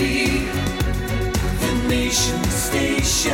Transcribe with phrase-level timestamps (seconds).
[0.00, 0.50] the
[2.10, 3.30] station,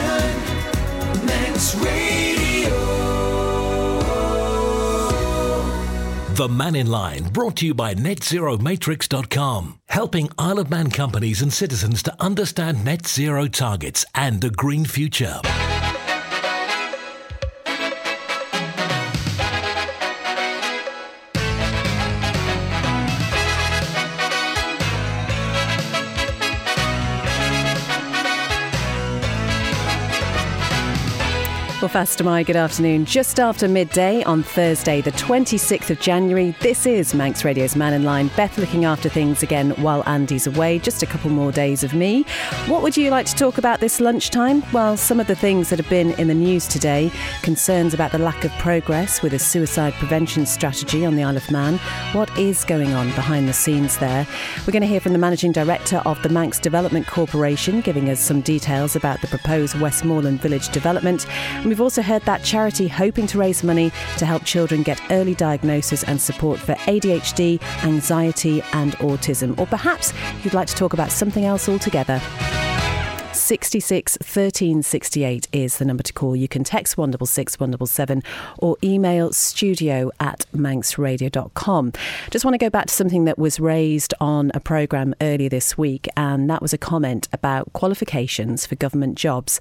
[1.80, 2.70] Radio.
[6.34, 12.02] The Mannin Line, brought to you by NetZeroMatrix.com, helping Isle of Man companies and citizens
[12.02, 15.40] to understand net zero targets and a green future.
[31.86, 33.04] Good afternoon.
[33.04, 38.28] Just after midday on Thursday, the 26th of January, this is Manx Radio's Mannin Line.
[38.36, 40.80] Beth looking after things again while Andy's away.
[40.80, 42.24] Just a couple more days of me.
[42.66, 44.64] What would you like to talk about this lunchtime?
[44.72, 47.12] Well, some of the things that have been in the news today
[47.42, 51.50] concerns about the lack of progress with a suicide prevention strategy on the Isle of
[51.52, 51.78] Man.
[52.12, 54.26] What is going on behind the scenes there?
[54.66, 58.18] We're going to hear from the Managing Director of the Manx Development Corporation, giving us
[58.18, 61.26] some details about the proposed Westmoreland Village development.
[61.54, 65.36] And we've also heard that charity hoping to raise money to help children get early
[65.36, 69.56] diagnosis and support for ADHD, anxiety, and autism.
[69.56, 72.20] Or perhaps you'd like to talk about something else altogether.
[73.36, 76.34] 66 13 68 is the number to call.
[76.34, 78.22] You can text 166 177
[78.58, 81.92] or email studio at manxradio.com.
[82.30, 85.76] Just want to go back to something that was raised on a programme earlier this
[85.76, 89.60] week, and that was a comment about qualifications for government jobs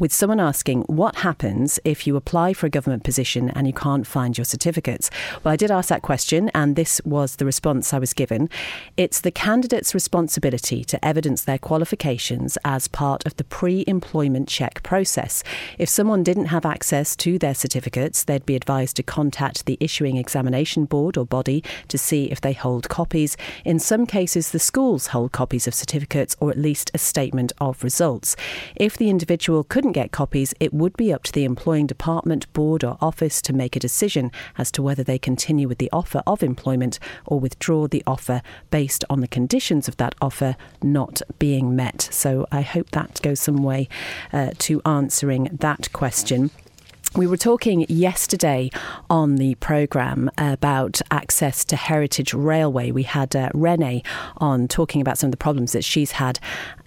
[0.00, 4.06] with someone asking what happens if you apply for a government position and you can't
[4.06, 5.10] find your certificates.
[5.42, 8.48] Well, I did ask that question, and this was the response I was given.
[8.96, 14.82] It's the candidate's responsibility to evidence their qualifications as part of the pre employment check
[14.82, 15.42] process.
[15.78, 20.16] If someone didn't have access to their certificates, they'd be advised to contact the issuing
[20.16, 23.36] examination board or body to see if they hold copies.
[23.64, 27.82] In some cases, the schools hold copies of certificates or at least a statement of
[27.82, 28.36] results.
[28.76, 32.84] If the individual couldn't get copies, it would be up to the employing department, board,
[32.84, 36.42] or office to make a decision as to whether they continue with the offer of
[36.42, 42.08] employment or withdraw the offer based on the conditions of that offer not being met.
[42.10, 43.88] So I hope that goes some way
[44.32, 46.50] uh, to answering that question.
[47.16, 48.70] We were talking yesterday
[49.08, 52.90] on the programme about access to Heritage Railway.
[52.90, 54.02] We had uh, Renee
[54.36, 56.38] on talking about some of the problems that she's had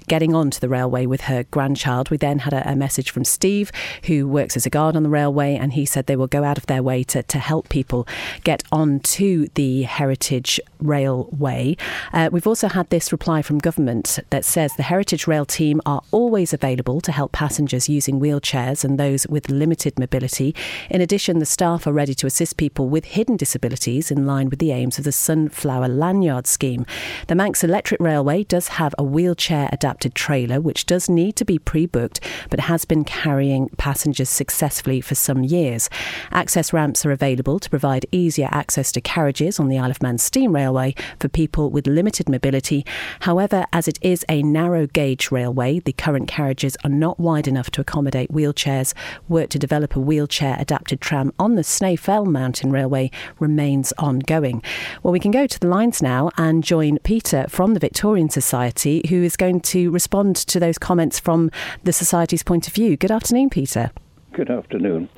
[0.08, 2.10] getting onto the railway with her grandchild.
[2.10, 3.72] We then had a, a, message from Steve,
[4.06, 6.58] who works as a guard on the railway, and he said they will go out
[6.58, 8.08] of their way to, to help people
[8.44, 11.78] get onto the Heritage Railway.
[12.12, 16.02] Uh, we've also had this reply from government that says the Heritage Rail team are
[16.12, 20.56] always available to help passengers using wheelchairs and those with limited mobility.
[20.90, 24.60] In addition, the staff are ready to assist people with hidden disabilities in line with
[24.60, 26.86] the aims of the Sunflower Lanyard Scheme.
[27.28, 31.60] The Manx Electric Railway does have a wheelchair adapted trailer, which does need to be
[31.60, 32.20] pre booked
[32.50, 35.90] but has been carrying passengers successfully for some years.
[36.32, 40.18] Access ramps are available to provide easier access to carriages on the Isle of Man
[40.18, 42.86] Steam Railway for people with limited mobility.
[43.22, 47.72] However, as it is a narrow gauge railway, the current carriages are not wide enough
[47.72, 48.94] to accommodate wheelchairs.
[49.28, 54.62] Work to develop a wheelchair adapted tram on the Snaefell Mountain Railway remains ongoing.
[55.04, 59.06] Well, we can go to the lines now and join Peter from the Victorian Society,
[59.10, 61.50] who is going to respond to those comments from
[61.84, 62.98] the Society's point of view.
[62.98, 63.92] Good afternoon, Peter.
[64.34, 65.10] Good afternoon.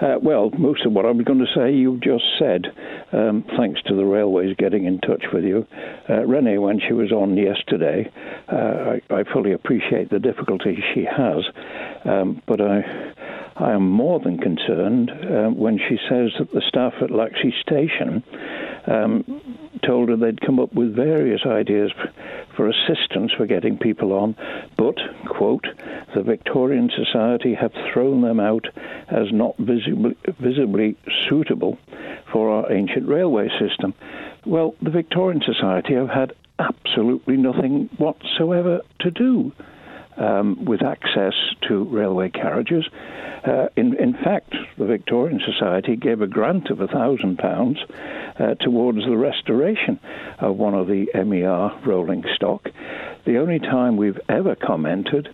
[0.00, 2.66] Uh, well, most of what I was going to say you've just said,
[3.12, 5.66] um, thanks to the railways getting in touch with you.
[6.08, 8.10] Uh, Renee, when she was on yesterday,
[8.52, 11.44] uh, I, I, fully appreciate the difficulty she has,
[12.04, 12.84] um, but I.
[13.60, 18.22] I am more than concerned uh, when she says that the staff at Laxey Station
[18.86, 21.90] um, told her they'd come up with various ideas
[22.58, 24.34] for assistance for getting people on,
[24.76, 24.96] but,
[25.26, 25.64] quote,
[26.12, 28.66] the Victorian Society have thrown them out
[29.06, 30.96] as not visibly, visibly
[31.28, 31.78] suitable
[32.32, 33.94] for our ancient railway system.
[34.44, 39.52] Well, the Victorian Society have had absolutely nothing whatsoever to do
[40.18, 41.34] um, with access
[41.68, 42.84] to railway carriages.
[43.46, 47.76] Uh, in, in fact, the Victorian Society gave a grant of £1,000
[48.40, 49.98] uh, towards the restoration
[50.38, 52.68] of one of the MER rolling stock.
[53.24, 55.28] The only time we've ever commented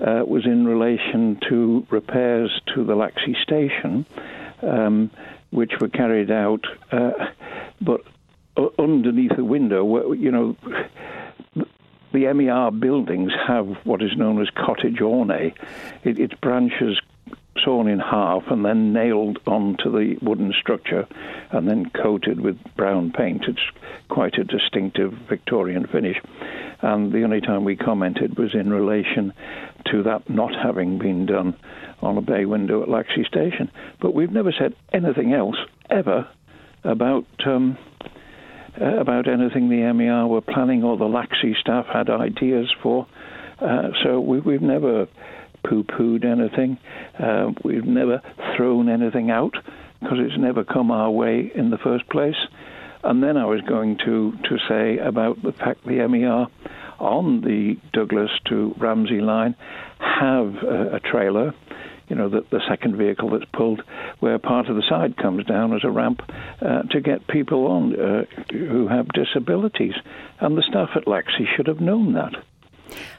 [0.00, 4.06] uh, was in relation to repairs to the Laxey station,
[4.62, 5.10] um,
[5.50, 7.10] which were carried out, uh,
[7.80, 8.02] but
[8.78, 10.56] underneath the window, you know,
[12.18, 15.56] the MER buildings have what is known as cottage ornate.
[16.02, 17.00] It, its branches
[17.62, 21.06] sawn in half and then nailed onto the wooden structure
[21.50, 23.44] and then coated with brown paint.
[23.46, 23.60] It's
[24.08, 26.20] quite a distinctive Victorian finish.
[26.82, 29.32] and the only time we commented was in relation
[29.86, 31.54] to that not having been done
[32.00, 33.70] on a bay window at Laxey Station.
[34.00, 35.56] But we've never said anything else
[35.90, 36.28] ever
[36.84, 37.26] about.
[37.44, 37.76] Um,
[38.80, 43.06] uh, about anything the MER were planning or the Laxey staff had ideas for.
[43.60, 45.08] Uh, so we, we've never
[45.64, 46.78] poo pooed anything.
[47.18, 48.22] Uh, we've never
[48.56, 49.54] thrown anything out
[50.00, 52.36] because it's never come our way in the first place.
[53.02, 56.46] And then I was going to, to say about the fact the MER
[56.98, 59.54] on the Douglas to Ramsey line
[59.98, 61.54] have a, a trailer,
[62.08, 63.82] you know, the, the, second vehicle that's pulled,
[64.20, 66.22] where part of the side comes down as a ramp
[66.60, 69.94] uh, to get people on uh, who have disabilities.
[70.40, 72.34] And the staff at Laxey should have known that.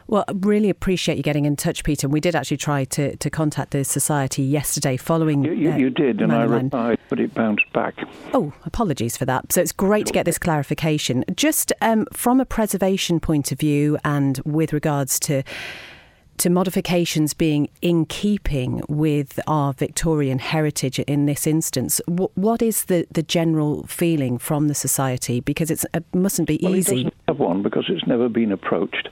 [0.08, 2.10] Well, I really appreciate you getting in touch, Peter.
[2.10, 5.44] We did actually try to, to contact the society yesterday following.
[5.44, 7.96] You, you, uh, you did, and I replied, but it bounced back.
[8.34, 9.54] Oh, apologies for that.
[9.54, 11.24] So it's great to get this clarification.
[11.36, 15.44] Just um, from a preservation point of view and with regards to
[16.40, 22.02] to modifications being in keeping with our Victorian heritage in this instance.
[22.08, 25.40] what is the, the general feeling from the society?
[25.40, 27.02] Because it mustn't be well, easy.
[27.02, 29.10] It doesn't have one because it's never been approached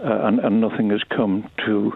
[0.00, 1.92] uh, and, and, nothing has come to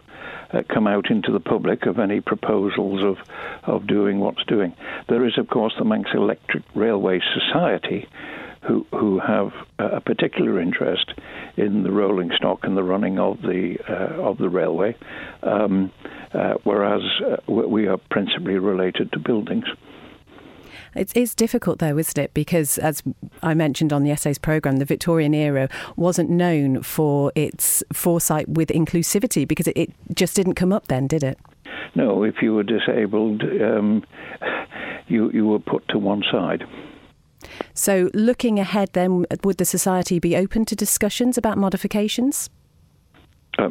[0.53, 3.17] uh, come out into the public of any proposals of
[3.65, 4.75] of doing what's doing.
[5.09, 8.09] There is, of course, the Manx Electric Railway Society,
[8.67, 11.13] who who have a particular interest
[11.57, 14.97] in the rolling stock and the running of the uh, of the railway,
[15.43, 15.91] um,
[16.33, 19.65] uh, whereas uh, we are principally related to buildings.
[20.95, 22.35] It is difficult, though, isn't it?
[22.35, 23.03] Because, as
[23.43, 28.69] I mentioned on the Essays programme, the Victorian era wasn't known for its foresight with
[28.69, 31.39] inclusivity because it, it just didn't come up then, did it?
[31.95, 34.05] No, if you were disabled, um,
[35.09, 36.65] you, you were put to one side.
[37.75, 42.51] So, looking ahead, then, would the society be open to discussions about modifications?
[43.59, 43.71] Uh,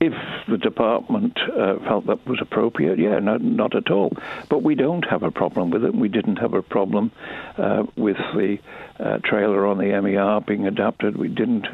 [0.00, 0.14] if
[0.48, 4.12] the department uh, felt that was appropriate, yeah, no, not at all.
[4.48, 5.94] But we don't have a problem with it.
[5.94, 7.12] We didn't have a problem
[7.58, 8.58] uh, with the
[8.98, 11.18] uh, trailer on the MER being adapted.
[11.18, 11.66] We didn't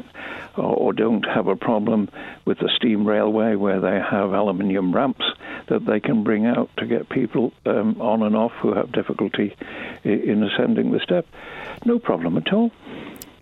[0.56, 2.09] or, or, don't have a problem
[2.44, 5.25] with the steam railway where they have aluminium ramps
[5.68, 9.54] that they can bring out to get people um, on and off who have difficulty
[10.04, 11.26] in ascending the step.
[11.84, 12.70] No problem at all.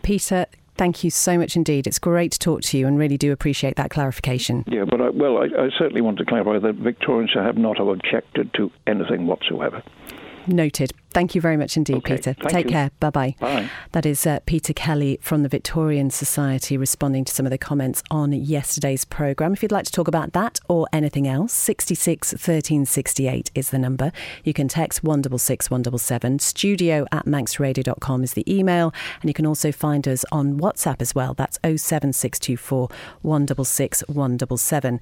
[0.02, 1.86] Peter, Thank you so much indeed.
[1.86, 4.64] It's great to talk to you and really do appreciate that clarification.
[4.66, 8.52] Yeah, but I, well, I, I certainly want to clarify that Victorians have not objected
[8.54, 9.82] to anything whatsoever.
[10.46, 10.92] Noted.
[11.10, 12.16] Thank you very much indeed, okay.
[12.16, 12.34] Peter.
[12.48, 12.72] Take you.
[12.72, 12.90] care.
[12.98, 13.36] Bye-bye.
[13.38, 13.70] Bye.
[13.92, 18.02] That is uh, Peter Kelly from the Victorian Society responding to some of the comments
[18.10, 19.52] on yesterday's programme.
[19.52, 23.78] If you'd like to talk about that or anything else, 66 13 68 is the
[23.78, 24.10] number.
[24.42, 26.40] You can text 166 177.
[26.40, 28.92] Studio at manxradio.com is the email.
[29.22, 31.34] And you can also find us on WhatsApp as well.
[31.34, 32.88] That's 07624
[33.22, 35.00] 166 177.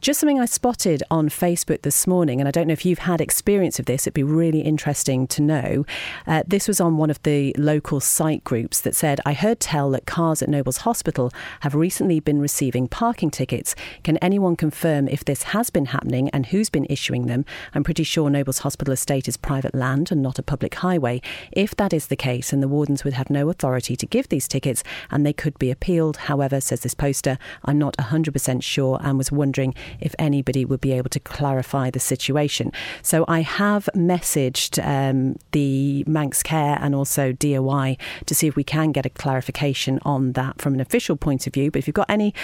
[0.00, 3.20] Just something I spotted on Facebook this morning, and I don't know if you've had
[3.20, 5.84] experience of this, it'd be really interesting to know.
[6.24, 9.90] Uh, this was on one of the local site groups that said, I heard tell
[9.90, 13.74] that cars at Nobles Hospital have recently been receiving parking tickets.
[14.04, 17.44] Can anyone confirm if this has been happening and who's been issuing them?
[17.74, 21.20] I'm pretty sure Nobles Hospital estate is private land and not a public highway.
[21.50, 24.46] If that is the case, and the wardens would have no authority to give these
[24.46, 26.18] tickets and they could be appealed.
[26.18, 30.92] However, says this poster, I'm not 100% sure and was wondering if anybody would be
[30.92, 32.72] able to clarify the situation.
[33.02, 38.64] So I have messaged um, the Manx Care and also DOI to see if we
[38.64, 41.70] can get a clarification on that from an official point of view.
[41.70, 42.34] But if you've got any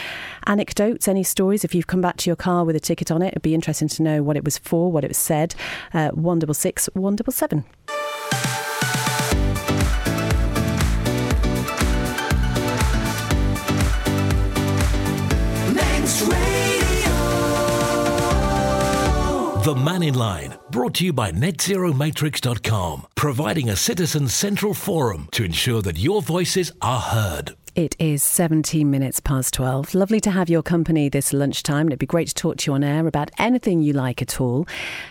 [0.46, 3.28] anecdotes, any stories, if you've come back to your car with a ticket on it,
[3.28, 5.54] it'd be interesting to know what it was for, what it was said.
[5.92, 7.64] Uh, 166 177.
[19.64, 25.80] The Mannin Line, brought to you by netzeromatrix.com, providing a citizen central forum to ensure
[25.80, 27.56] that your voices are heard.
[27.74, 29.96] It is 17 minutes past 12.
[29.96, 31.88] Lovely to have your company this lunchtime.
[31.88, 34.64] It'd be great to talk to you on air about anything you like at all.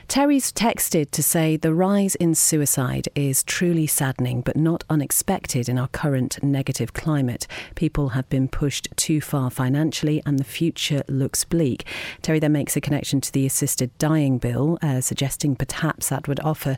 [0.08, 5.77] Terry's texted to say the rise in suicide is truly saddening, but not unexpected in
[5.77, 7.48] our current negative climate.
[7.75, 11.86] People have been pushed too far financially, and the future looks bleak.
[12.22, 16.39] Terry then makes a connection to the assisted dying bill, uh, suggesting perhaps that would
[16.39, 16.77] offer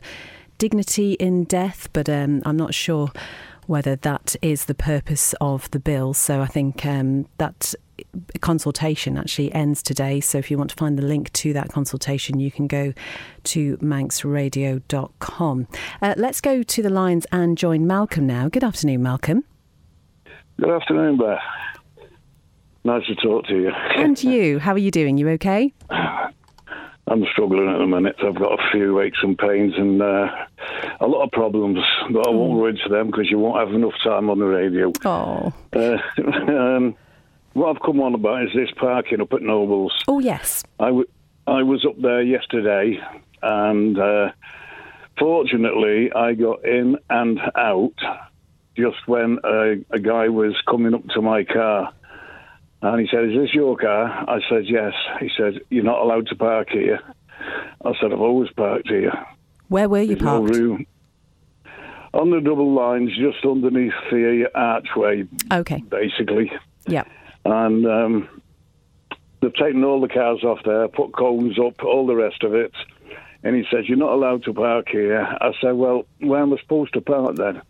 [0.58, 3.12] dignity in death, but um, I'm not sure
[3.66, 6.14] whether that is the purpose of the bill.
[6.14, 7.74] So I think um, that
[8.40, 10.20] consultation actually ends today.
[10.20, 12.92] So if you want to find the link to that consultation, you can go
[13.44, 15.68] to manxradio.com.
[16.02, 18.48] Uh, let's go to the lines and join Malcolm now.
[18.48, 19.44] Good afternoon, Malcolm.
[20.58, 21.38] Good afternoon, Beth.
[22.84, 23.70] Nice to talk to you.
[23.96, 25.18] And you, how are you doing?
[25.18, 25.72] You okay?
[27.08, 28.16] I'm struggling at the minute.
[28.24, 30.26] I've got a few aches and pains and uh,
[31.00, 31.78] a lot of problems,
[32.10, 34.92] but I won't go into them because you won't have enough time on the radio.
[35.04, 35.52] Oh.
[35.72, 35.98] Uh,
[36.50, 36.96] um,
[37.52, 39.92] what I've come on about is this parking up at Nobles.
[40.08, 40.64] Oh, yes.
[40.80, 41.08] I, w-
[41.46, 42.98] I was up there yesterday,
[43.40, 44.32] and uh,
[45.16, 47.94] fortunately, I got in and out
[48.76, 51.94] just when a, a guy was coming up to my car.
[52.82, 54.04] And he said, Is this your car?
[54.28, 54.92] I said, Yes.
[55.20, 57.00] He said, You're not allowed to park here.
[57.84, 59.12] I said, I've always parked here.
[59.68, 60.54] Where were you There's no parked?
[60.56, 60.86] room.
[62.14, 65.82] On the double lines, just underneath the archway, Okay.
[65.90, 66.50] basically.
[66.86, 67.04] Yeah.
[67.44, 68.42] And um,
[69.42, 72.72] they've taken all the cars off there, put cones up, all the rest of it.
[73.42, 75.20] And he says, You're not allowed to park here.
[75.22, 77.60] I said, Well, where am I supposed to park then?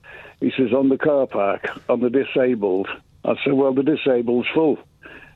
[0.41, 2.89] He says, On the car park, on the disabled.
[3.25, 4.79] I said, Well, the disabled's full.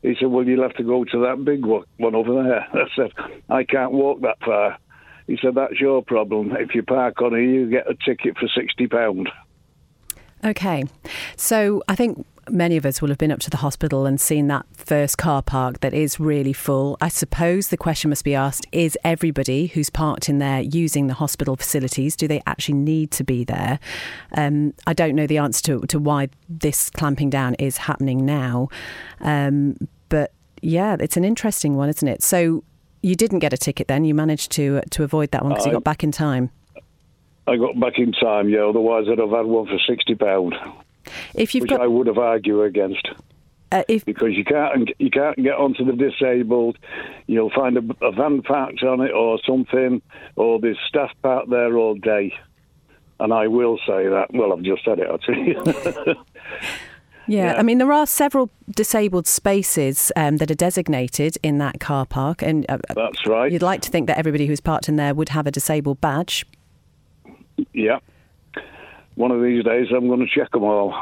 [0.02, 2.66] He said, Well, you'll have to go to that big one over there.
[2.72, 3.12] I said,
[3.48, 4.78] I can't walk that far.
[5.26, 6.52] He said, That's your problem.
[6.52, 9.26] If you park on here, you get a ticket for £60.
[10.44, 10.84] Okay.
[11.36, 14.48] So I think many of us will have been up to the hospital and seen
[14.48, 16.96] that first car park that is really full.
[17.00, 21.14] I suppose the question must be asked is everybody who's parked in there using the
[21.14, 22.16] hospital facilities?
[22.16, 23.78] Do they actually need to be there?
[24.36, 28.68] Um, I don't know the answer to, to why this clamping down is happening now.
[29.20, 29.76] Um,
[30.08, 32.22] but yeah, it's an interesting one, isn't it?
[32.22, 32.64] So
[33.02, 34.04] you didn't get a ticket then.
[34.04, 36.50] You managed to to avoid that one because you got back in time.
[37.46, 40.79] I got back in time, yeah, otherwise I'd have had one for £60,
[41.34, 43.08] If you've which got, I would have argued against.
[43.72, 46.76] uh, if because you can't you can't get onto the disabled.
[47.26, 50.02] You'll find a, a van parked on it or something,
[50.36, 52.34] or there's staff parked there all day.
[53.18, 54.28] And I will say that.
[54.32, 55.54] Well, I've just said it actually.
[55.54, 56.14] Yeah,
[57.28, 57.54] Yeah.
[57.58, 62.42] I mean, there are several disabled spaces um, that are designated in that car park,
[62.42, 63.52] and uh, That's right.
[63.52, 66.44] you'd like to think that everybody who's parked in there would have a disabled badge.
[67.72, 67.98] Yeah.
[69.20, 70.94] One of these days, I'm going to check them all.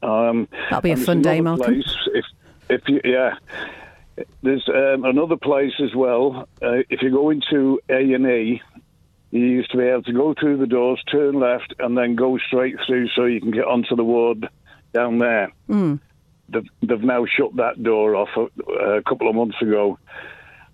[0.00, 1.74] Um, That'll be a fun day, Malcolm.
[1.74, 2.24] Place, if
[2.70, 3.34] if you yeah,
[4.44, 6.48] there's um, another place as well.
[6.62, 8.62] Uh, if you go into A and E,
[9.32, 12.38] you used to be able to go through the doors, turn left, and then go
[12.38, 14.48] straight through, so you can get onto the ward
[14.92, 15.52] down there.
[15.68, 15.98] Mm.
[16.50, 19.98] They've, they've now shut that door off a, a couple of months ago.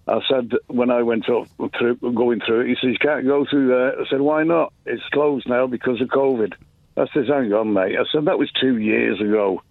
[0.07, 1.49] I said when I went up
[1.79, 3.99] through, going through it, he says you can't go through there.
[3.99, 4.75] I said why not?
[4.85, 6.53] It's closed now because of COVID.
[6.97, 7.97] I said hang on, mate.
[7.99, 9.63] I said that was two years ago.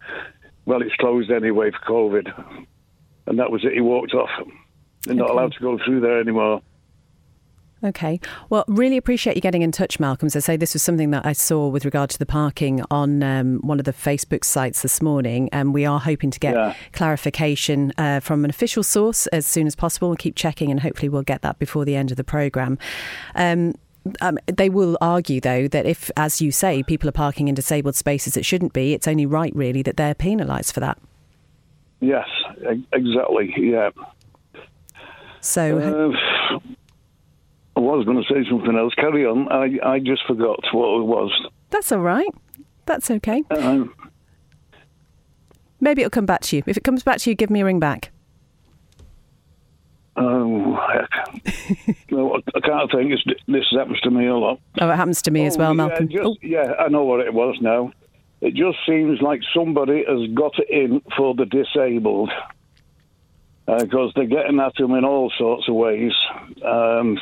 [0.65, 2.65] Well, it's closed anyway for COVID,
[3.27, 3.73] and that was it.
[3.73, 4.29] He walked off.
[5.03, 6.61] They're not allowed to go through there anymore.
[7.83, 8.21] Okay.
[8.49, 10.27] Well, really appreciate you getting in touch, Malcolm.
[10.27, 13.21] As I say, this was something that I saw with regard to the parking on
[13.21, 16.75] um, one of the Facebook sites this morning, and we are hoping to get Yeah.
[16.93, 20.07] clarification uh, from an official source as soon as possible.
[20.07, 22.77] We'll keep checking, and hopefully, we'll get that before the end of the programme.
[23.35, 23.75] Um,
[24.21, 27.95] um, they will argue, though, that if, as you say, people are parking in disabled
[27.95, 30.97] spaces that shouldn't be, it's only right, really, that they're penalised for that.
[32.01, 32.27] Yes,
[32.91, 33.53] exactly.
[33.57, 33.91] Yeah.
[35.41, 36.59] So, Uh,
[37.75, 38.93] I was going to say something else.
[38.93, 39.51] Carry on.
[39.51, 41.31] I I just forgot what it was.
[41.69, 42.29] that's all right.
[42.85, 43.43] That's okay.
[43.49, 43.93] Um,
[45.79, 46.63] Maybe it'll come back to you.
[46.65, 48.11] If it comes back to you, give me a ring back.
[50.15, 52.05] Oh, heck.
[52.11, 53.11] no, I can't think.
[53.13, 54.59] It's, this happens to me a lot.
[54.79, 56.09] Oh, it happens to me as Oh, well, yeah, Malcolm.
[56.09, 57.91] just- Oh, Yeah, I know what it was now.
[58.41, 62.29] It just seems like somebody has got it in for the disabled.
[63.65, 66.11] Because they're getting at them in all sorts of ways,
[66.65, 67.17] um,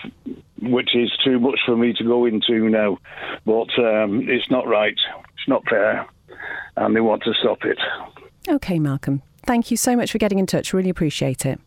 [0.60, 2.98] which is too much for me to go into now.
[3.46, 4.96] But um, it's not right.
[5.38, 6.08] It's not fair.
[6.78, 7.78] And they want to stop it.
[8.50, 9.22] okay, Malcolm.
[9.46, 10.74] Thank you so much for getting in touch.
[10.74, 11.60] Really appreciate it.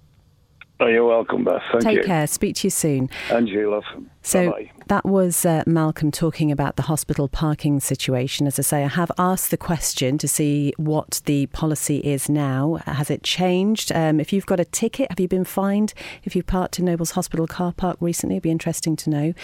[0.81, 1.63] Oh, you're welcome, Beth.
[1.71, 1.91] Thank you.
[1.91, 2.05] Take you.
[2.05, 2.27] care.
[2.27, 3.09] Speak to you soon.
[3.31, 3.85] And you, love.
[4.23, 4.71] So Bye-bye.
[4.89, 8.47] That was uh, Malcolm talking about the hospital parking situation.
[8.47, 12.81] As I say, I have asked the question to see what the policy is now.
[12.85, 13.91] Has it changed?
[13.93, 17.13] Um, if you've got a ticket, have you been fined if you've parked in Noble's
[17.13, 18.37] Hospital car park recently?
[18.37, 19.35] It'd be interesting to know.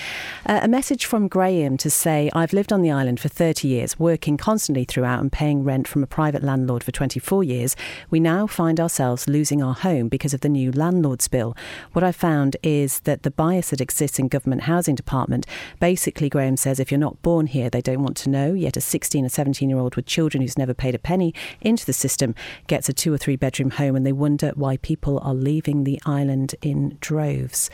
[0.45, 3.99] Uh, a message from Graham to say, I've lived on the island for 30 years,
[3.99, 7.77] working constantly throughout and paying rent from a private landlord for 24 years.
[8.11, 11.57] We now find ourselves losing our home because of the new landlord's bill.
[11.93, 14.97] What I found is that the bias that exists in government housing
[15.31, 15.47] department,
[15.79, 18.53] basically, Graham says, if you're not born here, they don't want to know.
[18.53, 21.87] Yet a 16 or 17 year old with children who's never paid a penny into
[21.87, 22.35] the system
[22.67, 26.01] gets a two or three bedroom home and they wonder why people are leaving the
[26.05, 27.71] island in droves.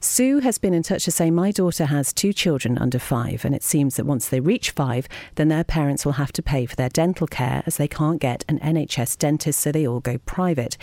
[0.00, 3.52] Sue has been in touch to say, My daughter has two children under five, and
[3.52, 6.76] it seems that once they reach five, then their parents will have to pay for
[6.76, 10.76] their dental care as they can't get an NHS dentist, so they all go private.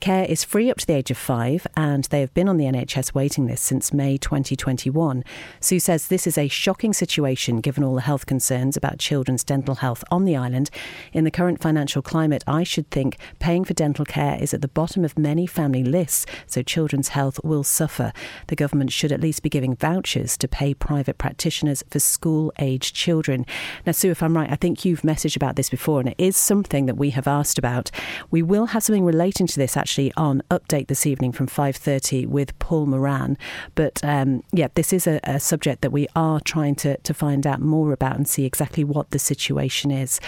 [0.00, 2.64] Care is free up to the age of five, and they have been on the
[2.64, 5.22] NHS waiting list since May 2021.
[5.60, 9.74] Sue says this is a shocking situation given all the health concerns about children's dental
[9.74, 10.70] health on the island.
[11.12, 14.68] In the current financial climate, I should think paying for dental care is at the
[14.68, 18.14] bottom of many family lists, so children's health will suffer.
[18.46, 22.94] The government should at least be giving vouchers to pay private practitioners for school aged
[22.94, 23.44] children.
[23.84, 26.38] Now, Sue, if I'm right, I think you've messaged about this before, and it is
[26.38, 27.90] something that we have asked about.
[28.30, 32.24] We will have something relating to this actually actually on Update this evening from 5.30
[32.28, 33.36] with Paul Moran.
[33.74, 37.44] But um, yeah, this is a, a, subject that we are trying to, to find
[37.44, 40.20] out more about and see exactly what the situation is.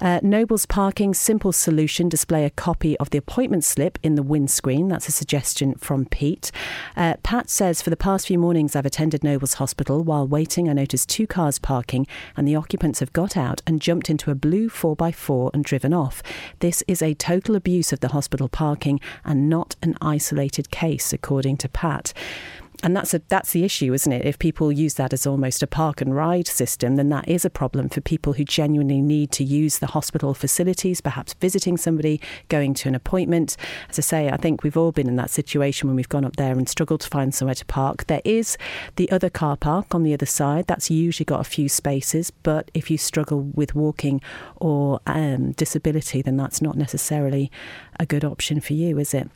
[0.00, 4.88] Uh, Noble's Parking Simple Solution display a copy of the appointment slip in the windscreen.
[4.88, 6.50] That's a suggestion from Pete.
[6.96, 10.02] Uh, Pat says, for the past few mornings I've attended Noble's Hospital.
[10.02, 14.08] While waiting, I noticed two cars parking and the occupants have got out and jumped
[14.08, 16.22] into a blue 4x4 and driven off.
[16.60, 21.56] This is a total abuse of the hospital parking and not an isolated case, according
[21.58, 22.12] to Pat
[22.82, 24.26] and that's a that's the issue, isn't it?
[24.26, 27.50] If people use that as almost a park and ride system, then that is a
[27.50, 32.74] problem for people who genuinely need to use the hospital facilities, perhaps visiting somebody, going
[32.74, 33.56] to an appointment.
[33.88, 36.36] As I say, I think we've all been in that situation when we've gone up
[36.36, 38.06] there and struggled to find somewhere to park.
[38.08, 38.58] There is
[38.96, 40.66] the other car park on the other side.
[40.66, 44.20] That's usually got a few spaces, but if you struggle with walking
[44.56, 47.50] or um, disability, then that's not necessarily
[48.00, 49.30] a good option for you, is it?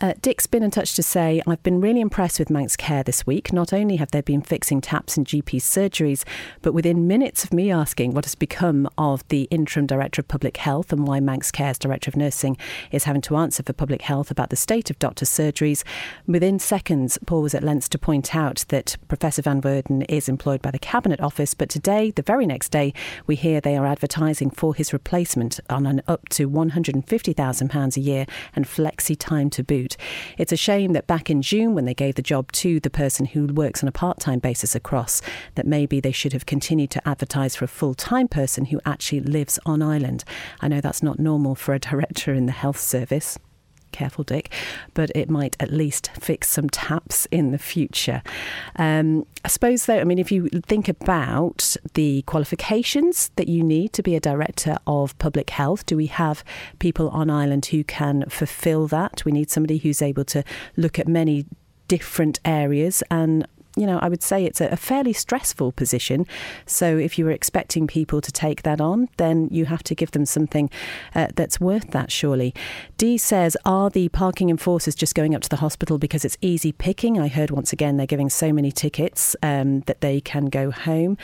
[0.00, 3.26] Uh, Dick's been in touch to say, I've been really impressed with Manx Care this
[3.26, 3.52] week.
[3.52, 6.24] Not only have they been fixing taps in GP surgeries,
[6.62, 10.56] but within minutes of me asking what has become of the interim director of public
[10.58, 12.56] health and why Manx Care's director of nursing
[12.90, 15.82] is having to answer for public health about the state of doctor surgeries,
[16.26, 20.62] within seconds, Paul was at lengths to point out that Professor Van Woerden is employed
[20.62, 21.54] by the Cabinet Office.
[21.54, 22.92] But today, the very next day,
[23.26, 28.26] we hear they are advertising for his replacement on an up to £150,000 a year
[28.54, 29.96] and flexi time to boot.
[30.38, 33.26] It's a shame that back in June, when they gave the job to the person
[33.26, 35.20] who works on a part time basis across,
[35.56, 39.20] that maybe they should have continued to advertise for a full time person who actually
[39.20, 40.24] lives on island.
[40.60, 43.38] I know that's not normal for a director in the health service
[43.96, 44.52] careful, Dick,
[44.94, 48.22] but it might at least fix some taps in the future.
[48.76, 53.92] Um, I suppose, though, I mean, if you think about the qualifications that you need
[53.94, 56.44] to be a director of public health, do we have
[56.78, 59.24] people on island who can fulfil that?
[59.24, 60.44] We need somebody who's able to
[60.76, 61.46] look at many
[61.88, 66.26] different areas and you know, I would say it's a, fairly stressful position.
[66.64, 70.12] So if you were expecting people to take that on, then you have to give
[70.12, 70.70] them something
[71.14, 72.54] uh, that's worth that, surely.
[72.96, 76.72] Dee says, Are the parking enforcers just going up to the hospital because it's easy
[76.72, 77.18] picking?
[77.20, 81.18] I heard once again they're giving so many tickets um, that they can go home.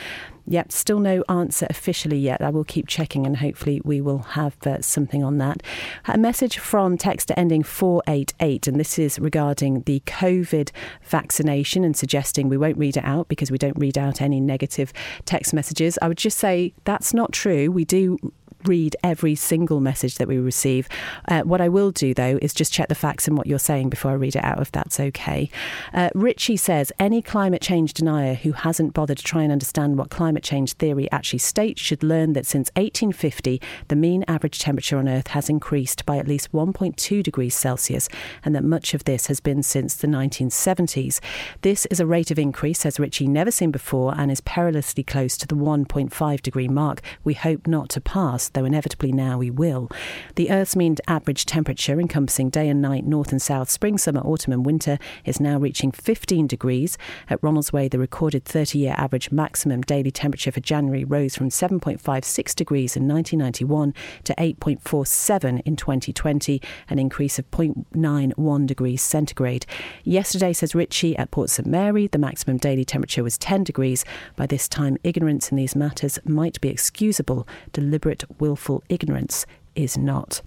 [0.47, 2.43] Yep, still no answer officially yet.
[2.43, 5.63] I will keep checking and hopefully we will have uh, something on that.
[6.07, 10.71] A message from texter ending 488, and this is regarding the COVID
[11.05, 14.93] vaccination and suggesting we won't read it out because we don't read out any negative
[15.25, 15.99] text messages.
[16.03, 17.71] I would just say that's not true.
[17.71, 18.19] We do
[18.67, 20.89] read every single message that we receive.
[21.29, 23.91] Uh, what I will do, though, is just check the facts and what you're saying
[23.91, 25.51] before I read it out, if that's okay.
[25.93, 30.11] Uh, Richie says any climate change denier who hasn't bothered to try and understand what
[30.11, 35.09] climate change theory actually states should learn that since 1850, the mean average temperature on
[35.09, 38.09] Earth has increased by at least 1.2 degrees Celsius,
[38.45, 41.21] and that much of this has been since the 1970s.
[41.63, 45.37] This is a rate of increase, says Richie, never seen before and is perilously close
[45.37, 49.89] to the 1.5 degree mark we hope not to pass though inevitably now we will.
[50.37, 54.53] The Earth's mean average temperature, encompassing day and night, north and south, spring, summer, autumn,
[54.53, 56.99] and winter, is now reaching 15 degrees.
[57.29, 62.55] At Ronaldsway, the recorded 30 year average maximum daily temperature for January rose from 7.56
[62.55, 69.67] degrees in 1991 to 8.47 in 2020, an increase of 0.91 degrees centigrade.
[70.05, 74.05] Yesterday, says Ritchie, at Port St Mary, the maximum daily temperature was 10 degrees.
[74.37, 77.47] By this time, ignorance in these matters might be excusable.
[77.73, 80.43] Deliberate willful ignorance is not.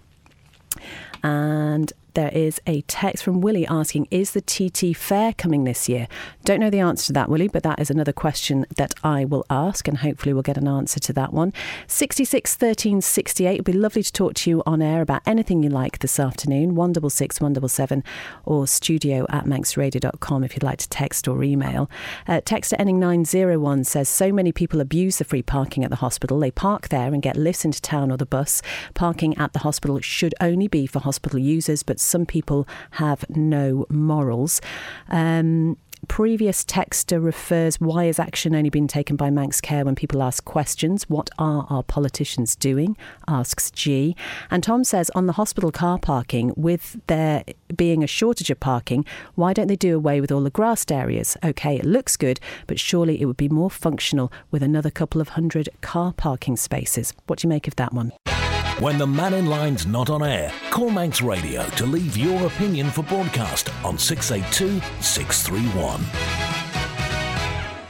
[1.22, 6.08] And there is a text from Willie asking, Is the TT fair coming this year?
[6.44, 9.44] Don't know the answer to that, Willie, but that is another question that I will
[9.50, 11.52] ask, and hopefully we'll get an answer to that one.
[11.86, 13.52] 66 13 68.
[13.52, 16.74] It'd be lovely to talk to you on air about anything you like this afternoon.
[16.74, 18.02] 166 177
[18.46, 21.90] or studio at manxradio.com if you'd like to text or email.
[22.26, 26.40] Uh, texter ending 901 says, So many people abuse the free parking at the hospital.
[26.40, 28.62] They park there and get lifts into town or the bus.
[28.94, 33.86] Parking at the hospital should only be for hospital users, but some people have no
[33.90, 34.60] morals.
[35.08, 35.76] Um,
[36.08, 40.44] previous texter refers why is action only being taken by Manx Care when people ask
[40.44, 41.08] questions?
[41.08, 42.96] What are our politicians doing?
[43.26, 44.16] asks G.
[44.50, 49.04] And Tom says on the hospital car parking, with there being a shortage of parking,
[49.34, 51.36] why don't they do away with all the grassed areas?
[51.44, 55.30] Okay, it looks good, but surely it would be more functional with another couple of
[55.30, 57.12] hundred car parking spaces.
[57.26, 58.12] What do you make of that one?
[58.78, 63.02] When the Mannin Line's not on air, call Manx Radio to leave your opinion for
[63.02, 66.04] broadcast on 682 631.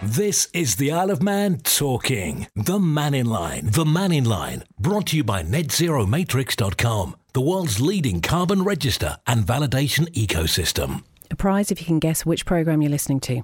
[0.00, 2.46] This is the Isle of Man talking.
[2.54, 3.66] The Mannin Line.
[3.66, 4.62] The Mannin Line.
[4.78, 11.02] Brought to you by NetZeroMatrix.com, the world's leading carbon register and validation ecosystem.
[11.32, 13.42] A prize if you can guess which programme you're listening to.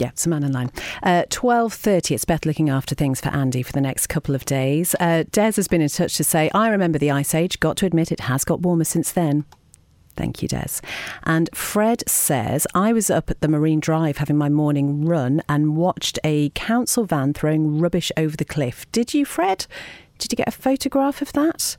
[0.00, 0.70] Yeah, it's a Mannin Line.
[1.02, 4.94] Uh, 12.30, it's Beth looking after things for Andy for the next couple of days.
[4.98, 7.60] Uh, Des has been in touch to say, I remember the Ice Age.
[7.60, 9.44] Got to admit, it has got warmer since then.
[10.16, 10.80] Thank you, Des.
[11.24, 15.76] And Fred says, I was up at the Marine Drive having my morning run and
[15.76, 18.90] watched a council van throwing rubbish over the cliff.
[18.92, 19.66] Did you, Fred?
[20.16, 21.76] Did you get a photograph of that?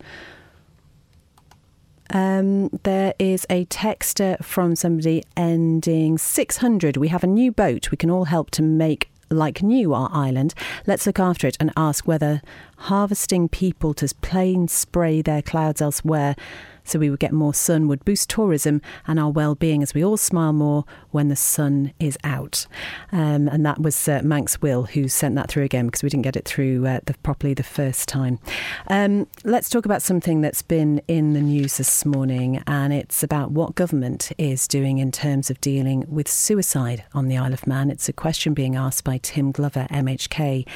[2.13, 6.97] Um, there is a texter from somebody ending 600.
[6.97, 7.91] We have a new boat.
[7.91, 10.53] We can all help to make like new our island.
[10.85, 12.41] Let's look after it and ask whether
[12.77, 16.35] harvesting people to plane spray their clouds elsewhere
[16.83, 20.17] so we would get more sun would boost tourism and our well-being as we all
[20.17, 22.65] smile more when the sun is out.
[23.11, 26.23] Um, and that was uh, Manx Will who sent that through again because we didn't
[26.23, 28.39] get it through uh, the, properly the first time.
[28.87, 33.51] Um, let's talk about something that's been in the news this morning, and it's about
[33.51, 37.89] what government is doing in terms of dealing with suicide on the Isle of Man.
[37.89, 40.67] It's a question being asked by Tim Glover, MHK.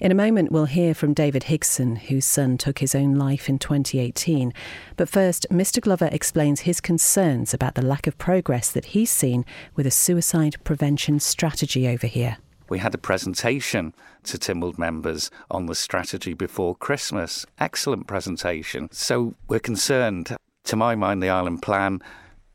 [0.00, 3.58] In a moment, we'll hear from David Higson, whose son took his own life in
[3.58, 4.54] 2018.
[4.96, 5.78] But first, Mr.
[5.78, 9.44] Glover explains his concerns about the lack of progress that he's seen
[9.76, 12.38] with a suicide prevention strategy over here.
[12.70, 13.92] We had a presentation
[14.24, 17.44] to Tynwald members on the strategy before Christmas.
[17.58, 18.88] Excellent presentation.
[18.92, 20.34] So we're concerned.
[20.64, 22.00] To my mind, the Island Plan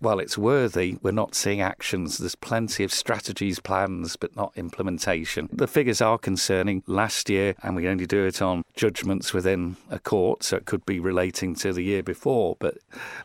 [0.05, 2.19] while it's worthy, we're not seeing actions.
[2.19, 5.49] There's plenty of strategies, plans, but not implementation.
[5.51, 6.83] The figures are concerning.
[6.85, 10.85] Last year, and we only do it on judgments within a court, so it could
[10.85, 12.77] be relating to the year before, but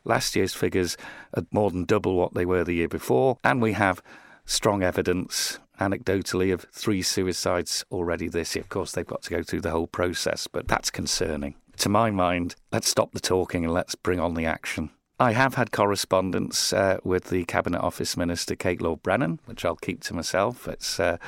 [0.05, 0.97] last year's figures
[1.35, 3.37] are more than double what they were the year before.
[3.45, 4.03] And we have
[4.47, 8.63] strong evidence anecdotally of three suicides already this year.
[8.63, 11.57] Of course, they've got to go through the whole process, but that's concerning.
[11.77, 14.91] To my mind, let's stop the talking and let's bring on the action.
[15.21, 19.77] I have had correspondence uh, with the Cabinet Office Minister Kate Lord Brennan, which I'll
[19.77, 20.67] keep to myself.
[20.67, 21.19] It's, uh,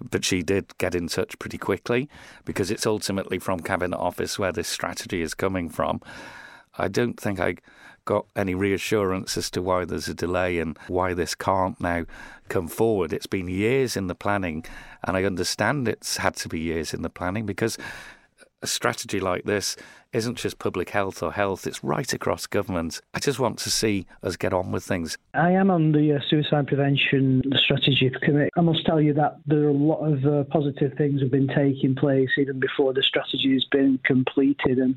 [0.00, 2.08] but she did get in touch pretty quickly
[2.44, 6.00] because it's ultimately from Cabinet Office where this strategy is coming from.
[6.78, 7.56] I don't think I
[8.04, 12.04] got any reassurance as to why there's a delay and why this can't now
[12.48, 13.12] come forward.
[13.12, 14.64] It's been years in the planning,
[15.02, 17.76] and I understand it's had to be years in the planning because
[18.62, 19.76] a strategy like this
[20.12, 23.00] isn't just public health or health, it's right across government.
[23.14, 25.16] I just want to see us get on with things.
[25.34, 28.50] I am on the uh, Suicide Prevention Strategy Committee.
[28.56, 31.48] I must tell you that there are a lot of uh, positive things have been
[31.48, 34.78] taking place even before the strategy has been completed.
[34.78, 34.96] And,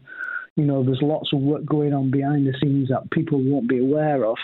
[0.55, 3.79] you know, there's lots of work going on behind the scenes that people won't be
[3.79, 4.37] aware of.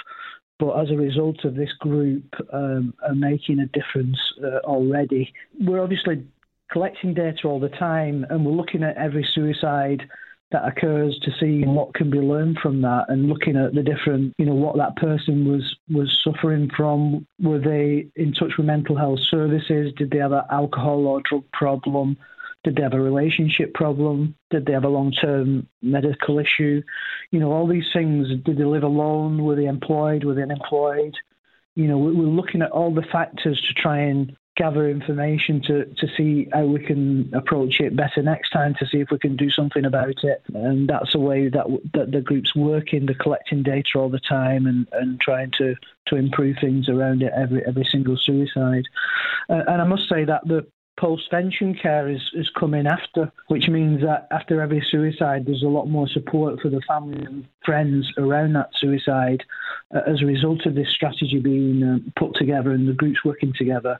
[0.57, 5.81] But as a result of this group um, are making a difference uh, already, we're
[5.81, 6.23] obviously
[6.71, 10.03] collecting data all the time and we're looking at every suicide
[10.51, 14.33] that occurs to see what can be learned from that and looking at the different
[14.37, 17.25] you know what that person was was suffering from.
[17.41, 19.93] Were they in touch with mental health services?
[19.97, 22.17] Did they have an alcohol or drug problem?
[22.63, 24.35] Did they have a relationship problem?
[24.51, 26.81] Did they have a long-term medical issue?
[27.31, 29.43] You know all these things did they live alone?
[29.43, 30.25] Were they employed?
[30.25, 31.15] Were they unemployed?
[31.75, 36.07] You know we're looking at all the factors to try and gather information to, to
[36.15, 39.49] see how we can approach it better next time to see if we can do
[39.49, 40.43] something about it.
[40.53, 44.67] And that's a way that, that the group's working, they're collecting data all the time
[44.67, 45.73] and, and trying to,
[46.07, 48.83] to improve things around it every every single suicide.
[49.49, 54.01] Uh, and I must say that the post-vention care is, is coming after, which means
[54.01, 58.53] that after every suicide, there's a lot more support for the family and friends around
[58.53, 59.43] that suicide
[59.95, 63.53] uh, as a result of this strategy being uh, put together and the groups working
[63.57, 63.99] together.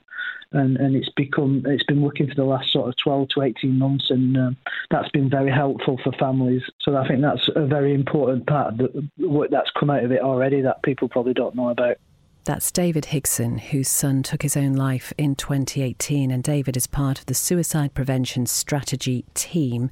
[0.53, 3.79] And, and it's become it's been working for the last sort of 12 to 18
[3.79, 4.49] months, and uh,
[4.89, 6.61] that's been very helpful for families.
[6.81, 10.11] So I think that's a very important part of the, what that's come out of
[10.11, 11.95] it already that people probably don't know about.
[12.43, 17.19] That's David Higson, whose son took his own life in 2018, and David is part
[17.19, 19.91] of the suicide prevention strategy team.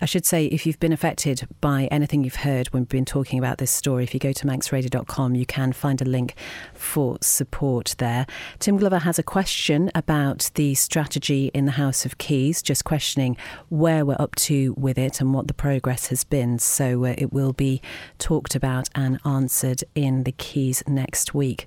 [0.00, 3.40] I should say, if you've been affected by anything you've heard when we've been talking
[3.40, 6.36] about this story, if you go to manxradio.com, you can find a link
[6.74, 8.24] for support there.
[8.60, 13.36] Tim Glover has a question about the strategy in the House of Keys, just questioning
[13.68, 16.60] where we're up to with it and what the progress has been.
[16.60, 17.82] So uh, it will be
[18.18, 21.66] talked about and answered in the Keys next week.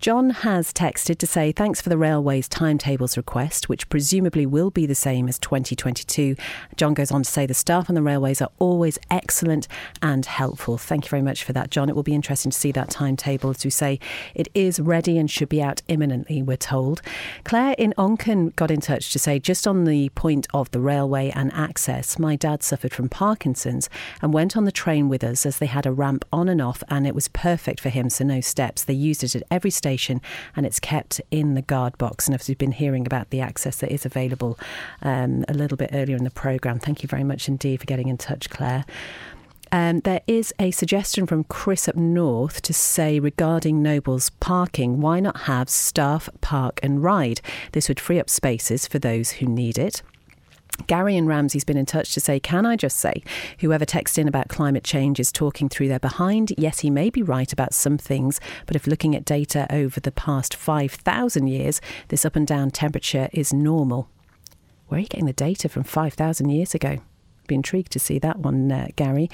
[0.00, 4.86] John has texted to say thanks for the railway's timetables request, which presumably will be
[4.86, 6.36] the same as 2022.
[6.74, 9.68] John goes on to say the staff on the railways are always excellent
[10.00, 10.78] and helpful.
[10.78, 11.90] Thank you very much for that, John.
[11.90, 13.50] It will be interesting to see that timetable.
[13.50, 14.00] As we say,
[14.34, 17.02] it is ready and should be out imminently, we're told.
[17.44, 21.28] Claire in Onchan got in touch to say just on the point of the railway
[21.28, 23.90] and access, my dad suffered from Parkinson's
[24.22, 26.82] and went on the train with us as they had a ramp on and off,
[26.88, 28.82] and it was perfect for him, so no steps.
[28.82, 30.20] They used it at every station station
[30.54, 32.26] and it's kept in the guard box.
[32.26, 34.58] And obviously, we've been hearing about the access that is available
[35.02, 36.78] um, a little bit earlier in the programme.
[36.78, 38.84] Thank you very much indeed for getting in touch, Claire.
[39.72, 45.20] Um, there is a suggestion from Chris up north to say regarding Noble's parking, why
[45.20, 47.40] not have staff park and ride?
[47.72, 50.02] This would free up spaces for those who need it.
[50.86, 53.22] Gary and Ramsey's been in touch to say, Can I just say,
[53.60, 56.52] whoever texted in about climate change is talking through their behind.
[56.56, 60.12] Yes, he may be right about some things, but if looking at data over the
[60.12, 64.08] past 5,000 years, this up and down temperature is normal.
[64.88, 66.98] Where are you getting the data from 5,000 years ago?
[67.46, 69.30] Be intrigued to see that one, uh, Gary.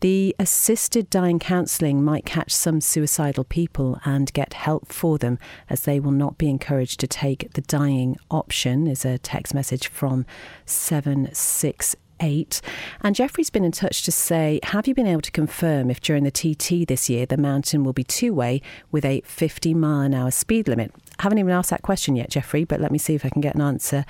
[0.00, 5.38] The assisted dying counselling might catch some suicidal people and get help for them,
[5.70, 9.88] as they will not be encouraged to take the dying option, is a text message
[9.88, 10.26] from
[10.66, 12.60] 768 eight.
[13.00, 16.24] And Jeffrey's been in touch to say, have you been able to confirm if during
[16.24, 20.14] the TT this year the mountain will be two way with a 50 mile an
[20.14, 20.92] hour speed limit?
[21.18, 23.40] I haven't even asked that question yet, Jeffrey, but let me see if I can
[23.40, 24.04] get an answer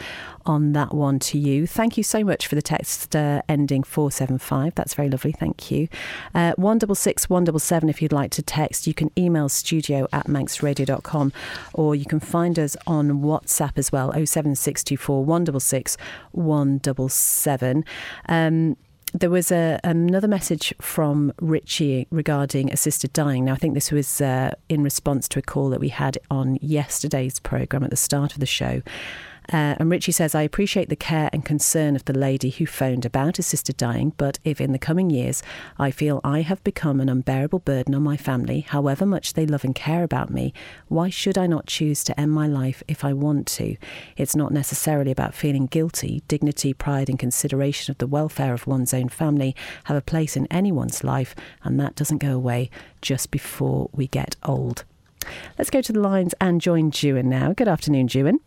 [0.45, 1.67] on that one to you.
[1.67, 4.75] Thank you so much for the text uh, ending 475.
[4.75, 5.31] That's very lovely.
[5.31, 5.89] Thank you.
[6.35, 8.89] Uh, 166 177 if you'd like to text.
[8.89, 11.33] You can email studio at manxradio.com
[11.75, 15.97] or you can find us on WhatsApp as well 07624 166
[16.33, 17.85] 177.
[18.29, 18.77] Um,
[19.15, 23.45] there was a, another message from Richie regarding assisted dying.
[23.45, 26.59] Now, I think this was uh, in response to a call that we had on
[26.61, 28.83] yesterday's programme at the start of the show.
[29.53, 33.05] Uh, and Richie says, I appreciate the care and concern of the lady who phoned
[33.05, 35.43] about assisted dying, but if in the coming years
[35.79, 39.65] I feel I have become an unbearable burden on my family, however much they love
[39.65, 40.53] and care about me,
[40.89, 43.77] why should I not choose to end my life if I want to?
[44.17, 46.23] It's not necessarily about feeling guilty.
[46.29, 49.55] Dignity, pride, and consideration of the welfare of one's own family
[49.85, 54.37] have a place in anyone's life, and that doesn't go away just before we get
[54.43, 54.85] old.
[55.59, 57.53] Let's go to the lines and join Jewin now.
[57.53, 58.41] Good afternoon, Jewin.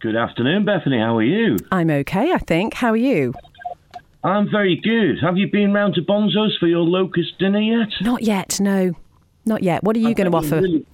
[0.00, 0.98] Good afternoon, Bethany.
[0.98, 1.56] How are you?
[1.72, 2.74] I'm okay, I think.
[2.74, 3.32] How are you?
[4.22, 5.18] I'm very good.
[5.22, 7.88] Have you been round to Bonzo's for your locust dinner yet?
[8.02, 8.92] Not yet, no.
[9.46, 9.82] Not yet.
[9.84, 10.60] What are you going to offer?
[10.60, 10.84] Really,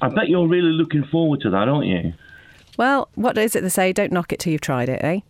[0.00, 2.12] I bet you're really looking forward to that, aren't you?
[2.76, 3.92] Well, what is it they say?
[3.92, 5.20] Don't knock it till you've tried it, eh?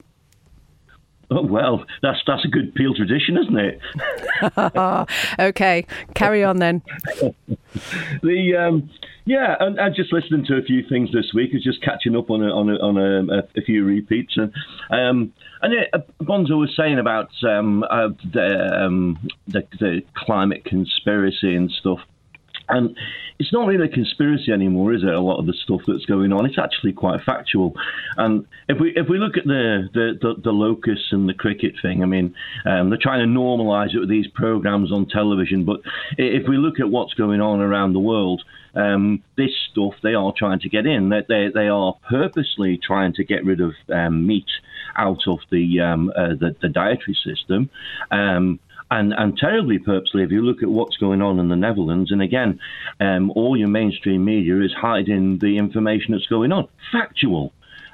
[1.33, 3.81] Oh well, that's that's a good Peel tradition, isn't it?
[5.39, 6.83] okay, carry on then.
[8.23, 8.91] the um,
[9.27, 12.31] yeah, and, and, just listening to a few things this week is just catching up
[12.31, 14.53] on a, on a, on a, a few repeats and
[14.91, 20.65] um, and it, uh, Bonzo was saying about um, uh, the, um, the the climate
[20.65, 22.01] conspiracy and stuff.
[22.71, 22.97] And
[23.39, 25.13] it's not really a conspiracy anymore, is it?
[25.13, 27.75] A lot of the stuff that's going on, it's actually quite factual.
[28.17, 31.75] And if we if we look at the the, the, the locusts and the cricket
[31.83, 32.35] thing, I mean,
[32.67, 35.65] um, they're trying to normalise it with these programs on television.
[35.65, 35.81] But
[36.17, 38.43] if we look at what's going on around the world,
[38.75, 41.09] um, this stuff they are trying to get in.
[41.09, 44.49] They they, they are purposely trying to get rid of um, meat
[44.97, 47.71] out of the um, uh, the, the, dietary system.
[48.91, 52.21] And, and terribly purposely, if you look at what's going on in the Netherlands, and
[52.21, 52.59] again,
[52.99, 56.67] um, all your mainstream media is hiding the information that's going on.
[56.91, 57.53] Factual.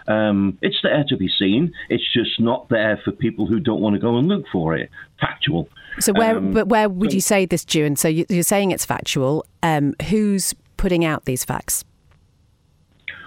[0.08, 1.72] Um, it's there to be seen.
[1.88, 4.88] It's just not there for people who don't want to go and look for it.
[5.20, 5.68] Factual.
[5.98, 7.96] So where, um, but where would you say this, June?
[7.96, 9.44] So you're saying it's factual.
[9.62, 11.84] Um, who's putting out these facts?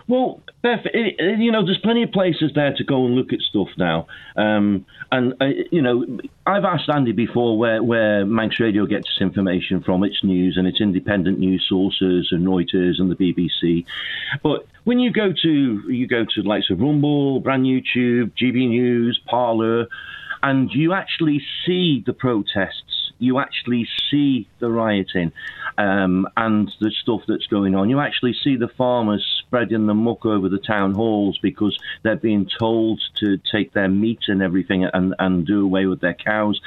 [0.09, 3.41] Well, Beth, it, you know, there's plenty of places there to go and look at
[3.41, 4.07] stuff now.
[4.35, 6.03] Um, and, uh, you know,
[6.47, 10.67] I've asked Andy before where, where Manx Radio gets its information from, its news and
[10.67, 13.85] its independent news sources and Reuters and the BBC.
[14.41, 19.21] But when you go to, you go to likes of Rumble, Brand YouTube, GB News,
[19.27, 19.87] Parler,
[20.41, 25.33] and you actually see the protests, you actually see the rioting
[25.77, 27.91] um, and the stuff that's going on.
[27.91, 32.47] You actually see the farmers spreading the muck over the town halls because they're being
[32.59, 36.61] told to take their meat and everything and, and do away with their cows.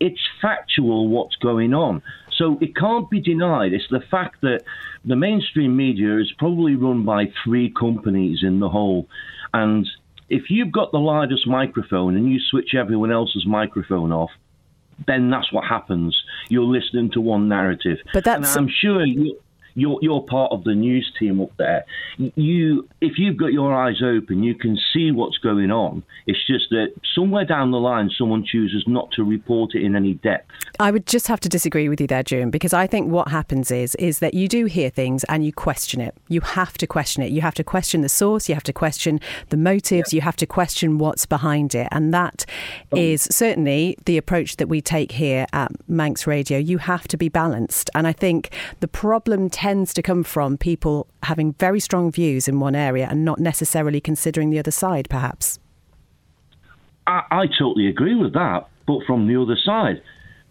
[0.00, 2.02] It's factual what's going on.
[2.36, 3.72] So it can't be denied.
[3.72, 4.64] It's the fact that
[5.06, 9.08] the mainstream media is probably run by three companies in the whole.
[9.54, 9.88] And
[10.28, 14.30] if you've got the largest microphone and you switch everyone else's microphone off,
[15.06, 16.22] then that's what happens.
[16.50, 17.98] You're listening to one narrative.
[18.12, 18.54] But that's.
[18.54, 19.38] And I'm sure you,
[19.76, 21.84] you're you're part of the news team up there.
[22.16, 26.02] You, if you've got your eyes open, you can see what's going on.
[26.26, 30.14] It's just that somewhere down the line, someone chooses not to report it in any
[30.14, 30.50] depth.
[30.80, 33.70] I would just have to disagree with you there, June, because I think what happens
[33.70, 36.16] is is that you do hear things and you question it.
[36.28, 37.30] You have to question it.
[37.30, 38.48] You have to question the source.
[38.48, 40.12] You have to question the motives.
[40.12, 40.18] Yeah.
[40.18, 42.46] You have to question what's behind it, and that
[42.92, 42.96] oh.
[42.96, 46.56] is certainly the approach that we take here at Manx Radio.
[46.56, 49.50] You have to be balanced, and I think the problem.
[49.50, 53.40] T- tends to come from people having very strong views in one area and not
[53.40, 55.58] necessarily considering the other side, perhaps.
[57.08, 60.00] I, I totally agree with that, but from the other side.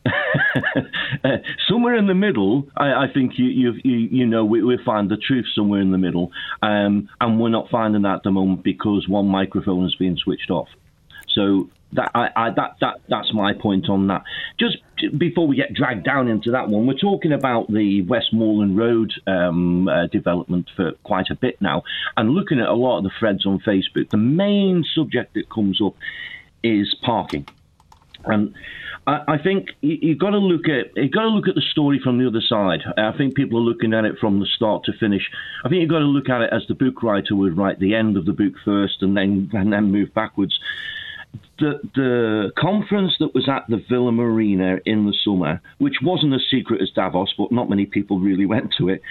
[1.24, 1.38] uh,
[1.70, 5.16] somewhere in the middle, I, I think you, you, you, know we, we find the
[5.16, 9.08] truth somewhere in the middle, um, and we're not finding that at the moment because
[9.08, 10.68] one microphone has been switched off.
[11.30, 14.24] So that I, I, that that that's my point on that.
[14.60, 14.78] Just
[15.18, 19.88] before we get dragged down into that one, we're talking about the Westmoreland Road um,
[19.88, 21.84] uh, development for quite a bit now,
[22.18, 24.10] and looking at a lot of the threads on Facebook.
[24.10, 25.96] The main subject that comes up
[26.64, 27.48] is parking,
[28.26, 28.54] and
[29.08, 32.00] I, think you, you've got to look at you got to look at the story
[32.04, 32.82] from the other side.
[32.98, 35.30] I think people are looking at it from the start to finish.
[35.64, 37.94] I think you've got to look at it as the book writer would write the
[37.94, 40.60] end of the book first, and then and then move backwards
[41.60, 46.42] the the conference that was at the Villa Marina in the summer, which wasn't as
[46.50, 49.02] secret as Davos, but not many people really went to it.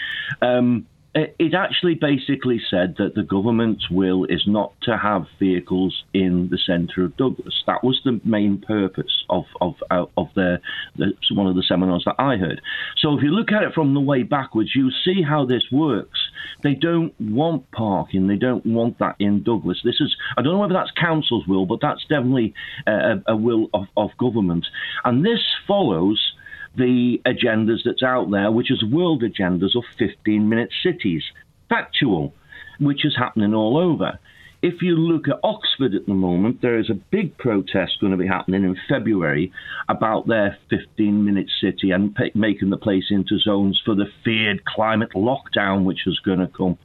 [0.42, 6.48] Um, it actually basically said that the government's will is not to have vehicles in
[6.50, 7.62] the centre of Douglas.
[7.66, 10.58] That was the main purpose of of uh, of the,
[10.96, 12.60] the, one of the seminars that I heard.
[12.96, 16.18] So if you look at it from the way backwards, you see how this works.
[16.64, 18.26] They don't want parking.
[18.26, 19.82] They don't want that in Douglas.
[19.84, 22.54] This is I don't know whether that's council's will, but that's definitely
[22.88, 24.66] a, a will of, of government.
[25.04, 26.33] And this follows
[26.76, 31.22] the agendas that's out there, which is world agendas of 15 minute cities.
[31.68, 32.34] Factual,
[32.78, 34.18] which is happening all over.
[34.64, 38.16] If you look at Oxford at the moment, there is a big protest going to
[38.16, 39.52] be happening in February
[39.90, 45.10] about their 15 minute city and making the place into zones for the feared climate
[45.14, 46.78] lockdown, which is going to come.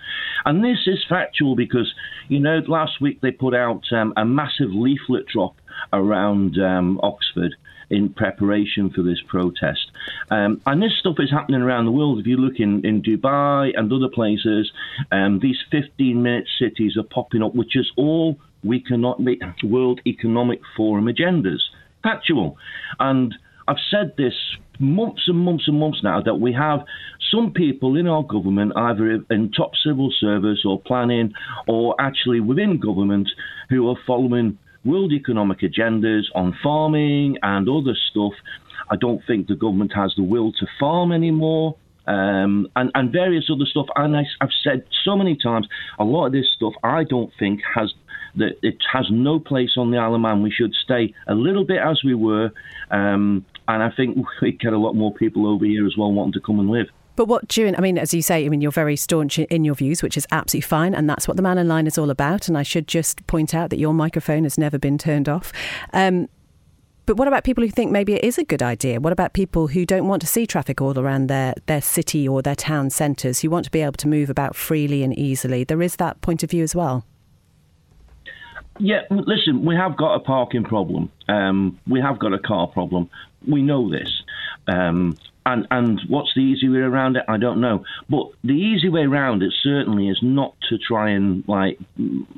[0.44, 1.94] And this is factual because,
[2.28, 5.56] you know, last week they put out um, a massive leaflet drop
[5.94, 7.56] around um, Oxford
[7.90, 9.92] in preparation for this protest.
[10.30, 12.20] Um, and this stuff is happening around the world.
[12.20, 14.72] If you look in, in Dubai and other places,
[15.12, 20.02] um, these 15 minute cities are popping up, which is all we cannot make World
[20.06, 21.60] Economic Forum agendas.
[22.04, 22.58] Factual.
[23.00, 23.34] And
[23.68, 24.34] I've said this
[24.80, 26.80] months and months and months now that we have
[27.32, 31.34] some people in our government, either in top civil service or planning,
[31.68, 33.30] or actually within government,
[33.70, 38.34] who are following world economic agendas on farming and other stuff.
[38.90, 41.76] I don't think the government has the will to farm anymore.
[42.08, 43.86] Um, and, and various other stuff.
[43.96, 45.68] And I, have said so many times,
[46.00, 47.94] a lot of this stuff I don't think has
[48.36, 50.42] that it has no place on the Isle of Man.
[50.42, 52.52] We should stay a little bit as we were,
[52.90, 56.34] um, and I think we get a lot more people over here as well wanting
[56.34, 56.88] to come and live.
[57.20, 59.76] But what June, I mean, as you say, I mean, you're very staunch in your
[59.76, 62.48] views, which is absolutely fine, and that's what the Mannin Line is all about.
[62.48, 65.52] And I should just point out that your microphone has never been turned off.
[65.92, 66.30] Um,
[67.06, 69.02] but what about people who think maybe it is a good idea?
[69.02, 72.42] What about people who don't want to see traffic all around their, their city or
[72.42, 75.66] their town centres, who want to be able to move about freely and easily?
[75.66, 77.04] There is that point of view as well.
[78.80, 81.12] Yeah, listen, we have got a parking problem.
[81.28, 83.10] Um, we have got a car problem.
[83.46, 84.24] We know this.
[84.68, 85.18] Um,
[85.54, 87.24] and and what's the easy way around it?
[87.28, 87.84] I don't know.
[88.10, 91.80] But the easy way around it certainly is not to try and like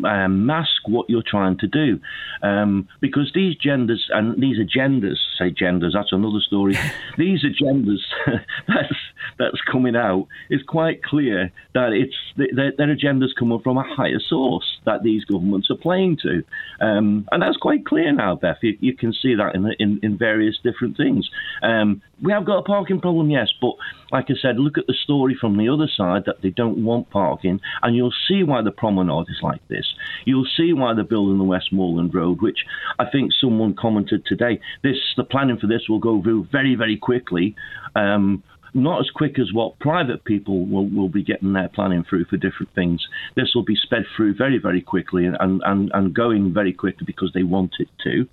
[0.06, 2.00] um, mask what you're trying to do,
[2.44, 6.78] um, because these genders and these agendas, say genders, that's another story.
[7.18, 8.00] these agendas
[8.68, 8.96] that's
[9.42, 14.20] that's coming out it's quite clear that it's their, their agendas coming from a higher
[14.20, 16.44] source that these governments are playing to,
[16.86, 18.58] um, and that's quite clear now, Beth.
[18.62, 21.30] You, you can see that in, in, in various different things.
[21.62, 23.74] Um, we have got a parking problem, yes, but
[24.12, 27.10] like I said, look at the story from the other side that they don't want
[27.10, 29.86] parking, and you'll see why the promenade is like this.
[30.26, 32.60] You'll see why they're building the Westmoreland Road, which
[33.00, 34.60] I think someone commented today.
[34.84, 37.56] This the planning for this will go through very, very quickly.
[37.96, 38.44] Um,
[38.74, 42.38] not as quick as what private people will, will be getting their planning through for
[42.38, 43.06] different things.
[43.36, 47.32] This will be sped through very, very quickly and, and, and going very quickly because
[47.34, 48.28] they want it to.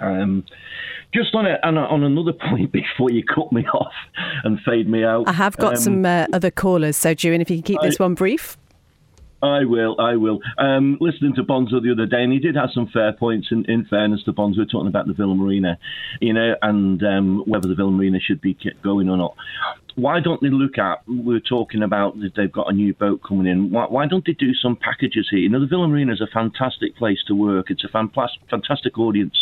[0.00, 0.44] Um,
[1.12, 3.92] just on, a, on, a, on another point before you cut me off
[4.44, 5.28] and fade me out.
[5.28, 7.98] I have got um, some uh, other callers, so Jewin, if you can keep this
[7.98, 8.56] one brief.
[9.42, 10.40] I will, I will.
[10.58, 13.48] Um, listening to Bonzo the other day, and he did have some fair points.
[13.50, 15.78] In, in fairness to Bonzo, talking about the Villa Marina,
[16.20, 19.36] you know, and um, whether the Villa Marina should be kept going or not.
[19.98, 21.02] Why don't they look at?
[21.08, 23.72] We're talking about that they've got a new boat coming in.
[23.72, 25.40] Why, why don't they do some packages here?
[25.40, 27.66] You know, the Villa Marina is a fantastic place to work.
[27.68, 29.34] It's a fantastic, fantastic audience,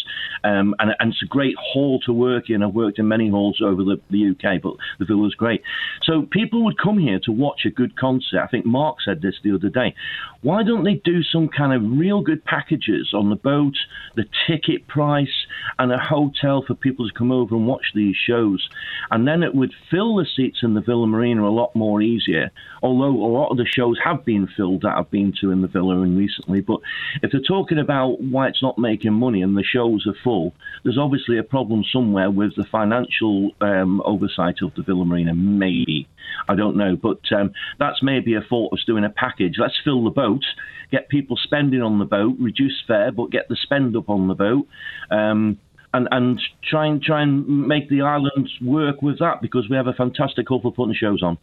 [0.44, 2.62] um, and, and it's a great hall to work in.
[2.62, 5.60] I've worked in many halls over the, the UK, but the Villa's great.
[6.04, 8.40] So people would come here to watch a good concert.
[8.42, 9.94] I think Mark said this the other day.
[10.40, 13.74] Why don't they do some kind of real good packages on the boat,
[14.14, 15.44] the ticket price,
[15.78, 18.66] and a hotel for people to come over and watch these shows?
[19.10, 22.50] And then it would fill the seats in the Villa Marina a lot more easier.
[22.82, 25.68] Although a lot of the shows have been filled that I've been to in the
[25.68, 26.60] Villa and recently.
[26.60, 26.80] But
[27.22, 30.98] if they're talking about why it's not making money and the shows are full, there's
[30.98, 35.34] obviously a problem somewhere with the financial um, oversight of the Villa Marina.
[35.34, 36.08] Maybe.
[36.48, 36.96] I don't know.
[36.96, 39.56] But um, that's maybe a thought of doing a package.
[39.58, 40.44] Let's fill the boat,
[40.90, 44.34] get people spending on the boat, reduce fare, but get the spend up on the
[44.34, 44.66] boat.
[45.10, 45.58] Um,
[45.96, 49.86] and, and try and try and make the islands work with that because we have
[49.86, 51.38] a fantastic hall for putting shows on.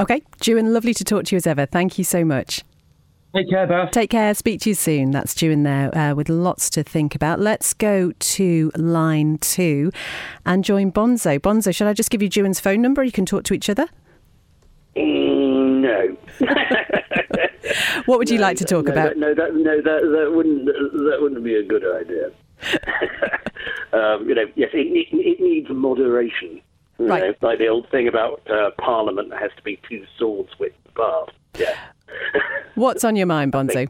[0.00, 1.66] Okay, Jewin, lovely to talk to you as ever.
[1.66, 2.62] Thank you so much.
[3.34, 3.90] Take care, Beth.
[3.90, 4.32] Take care.
[4.34, 5.10] Speak to you soon.
[5.10, 7.40] That's Jewin there uh, with lots to think about.
[7.40, 9.90] Let's go to line two
[10.46, 11.38] and join Bonzo.
[11.40, 13.02] Bonzo, should I just give you Jewin's phone number?
[13.02, 13.86] You can talk to each other.
[14.96, 16.16] Mm, no.
[18.06, 19.08] What would you like to talk no, about?
[19.10, 22.30] That, no, that no, that that wouldn't that wouldn't be a good idea.
[23.92, 26.60] um, you know, yes, it, it, it needs moderation.
[26.98, 27.22] You Right.
[27.40, 30.76] know, like the old thing about uh, Parliament that has to be two swords width
[30.88, 31.32] apart.
[31.58, 31.76] Yeah.
[32.76, 33.88] What's on your mind, Bonzo?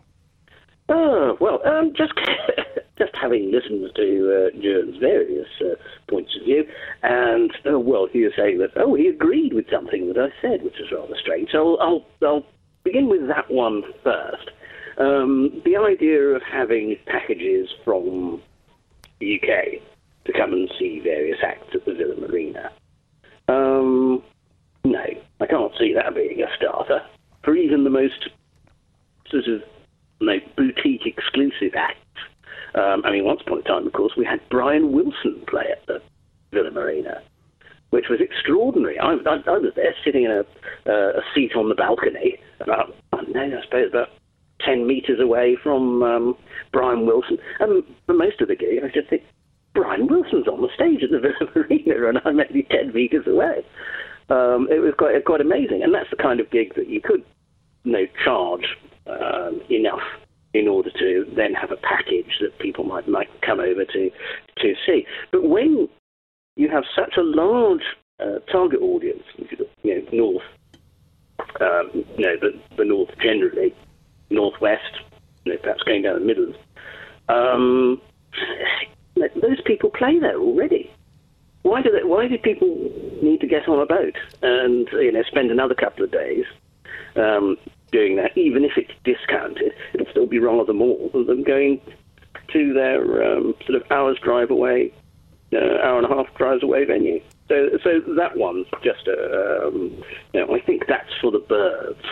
[0.88, 2.12] Oh well, um, just
[2.98, 5.74] just having listened to uh, Jern's various uh,
[6.08, 6.64] points of view,
[7.02, 10.62] and oh, well, he was saying that oh, he agreed with something that I said,
[10.62, 11.50] which is rather strange.
[11.52, 12.46] So I'll I'll, I'll
[12.84, 14.50] begin with that one first.
[14.98, 18.40] Um, the idea of having packages from
[19.24, 19.80] UK
[20.26, 22.70] to come and see various acts at the Villa Marina.
[23.48, 24.22] Um,
[24.84, 25.04] no,
[25.40, 27.00] I can't see that being a starter
[27.42, 28.30] for even the most
[29.30, 29.62] sort of
[30.20, 31.98] know, boutique exclusive acts.
[32.74, 35.86] Um, I mean, once upon a time, of course, we had Brian Wilson play at
[35.86, 36.00] the
[36.52, 37.22] Villa Marina,
[37.90, 38.98] which was extraordinary.
[38.98, 40.40] I, I, I was there sitting in a,
[40.90, 44.08] uh, a seat on the balcony, about, I don't know, I suppose about
[44.64, 46.36] 10 metres away from um,
[46.72, 47.38] Brian Wilson.
[47.60, 49.22] And for most of the gig, I just think,
[49.74, 53.64] Brian Wilson's on the stage at the Villa Marina, and I'm maybe 10 metres away.
[54.30, 55.82] Um, it was quite, quite amazing.
[55.82, 57.24] And that's the kind of gig that you could
[57.84, 60.02] you know, charge um, enough
[60.54, 64.10] in order to then have a package that people might might come over to
[64.58, 65.04] to see.
[65.32, 65.88] But when
[66.56, 67.82] you have such a large
[68.20, 69.24] uh, target audience,
[69.82, 70.42] you know, north,
[71.60, 73.74] um, you know, the, the north generally,
[74.34, 75.00] northwest,
[75.44, 76.56] you know, perhaps going down the Midlands,
[77.28, 78.00] um,
[79.16, 80.90] those people play there already.
[81.62, 82.68] Why do they, Why do people
[83.22, 86.44] need to get on a boat and you know spend another couple of days
[87.16, 87.56] um,
[87.90, 88.36] doing that?
[88.36, 91.80] Even if it's discounted, it'll still be rather more than going
[92.52, 94.92] to their um, sort of hours drive away,
[95.54, 97.20] uh, hour and a half drives away venue.
[97.48, 102.04] So, so that one's just a, um, you know, I think that's for the birds.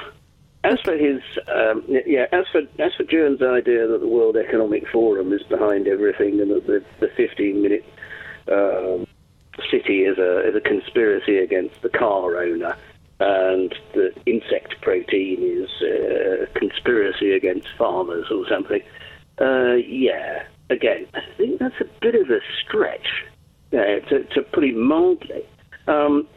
[0.64, 4.86] As for his, um, yeah, as for as for Jern's idea that the World Economic
[4.88, 7.84] Forum is behind everything and that the, the 15 minute
[8.50, 9.06] um,
[9.70, 12.76] city is a is a conspiracy against the car owner,
[13.18, 18.82] and the insect protein is a conspiracy against farmers or something.
[19.40, 23.24] Uh, yeah, again, I think that's a bit of a stretch,
[23.72, 25.44] uh, to to put it mildly.
[25.88, 26.28] Um,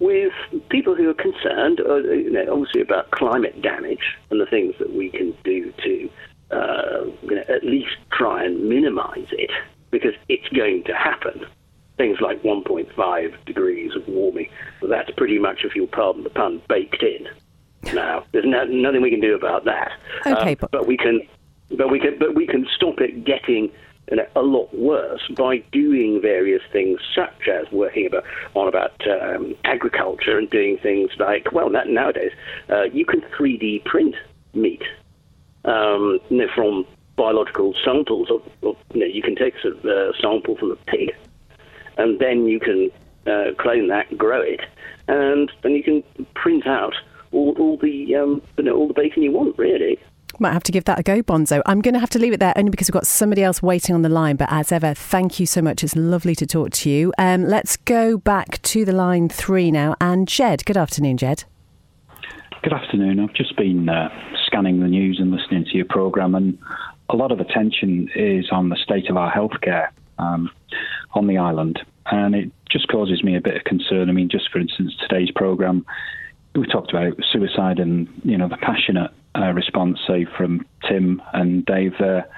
[0.00, 0.32] with
[0.68, 4.92] people who are concerned, uh, you know, obviously about climate damage and the things that
[4.94, 6.10] we can do to,
[6.50, 9.50] uh, you know, at least try and minimise it,
[9.90, 11.44] because it's going to happen.
[11.96, 16.60] Things like 1.5 degrees of warming, well, that's pretty much, if you'll pardon the pun,
[16.68, 17.28] baked in.
[17.94, 19.92] Now, there's no, nothing we can do about that.
[20.26, 21.20] Okay, but- but we can,
[21.76, 23.70] but we can, but we can stop it getting
[24.10, 28.24] you know, a lot worse by doing various things, such as working about
[28.54, 32.32] on about um, agriculture and doing things like, well, that, nowadays
[32.68, 34.14] uh, you can 3D print
[34.52, 34.82] meat
[35.64, 36.86] um, you know, from
[37.16, 38.30] biological samples.
[38.30, 41.14] Of, of, you know, you can take a uh, sample from a pig,
[41.96, 42.90] and then you can
[43.26, 44.60] uh, clone that, grow it,
[45.08, 46.94] and then you can print out
[47.32, 49.98] all, all the um, you know all the bacon you want, really.
[50.40, 51.62] Might have to give that a go, Bonzo.
[51.64, 53.94] I'm going to have to leave it there only because we've got somebody else waiting
[53.94, 54.36] on the line.
[54.36, 55.84] But as ever, thank you so much.
[55.84, 57.12] It's lovely to talk to you.
[57.18, 59.94] Um, let's go back to the line three now.
[60.00, 61.44] And Jed, good afternoon, Jed.
[62.62, 63.20] Good afternoon.
[63.20, 64.08] I've just been uh,
[64.46, 66.58] scanning the news and listening to your programme, and
[67.10, 70.50] a lot of attention is on the state of our healthcare um,
[71.12, 71.78] on the island.
[72.06, 74.08] And it just causes me a bit of concern.
[74.08, 75.86] I mean, just for instance, today's programme,
[76.54, 81.64] we talked about suicide and, you know, the passionate uh, response, say, from Tim and
[81.64, 82.28] Dave there.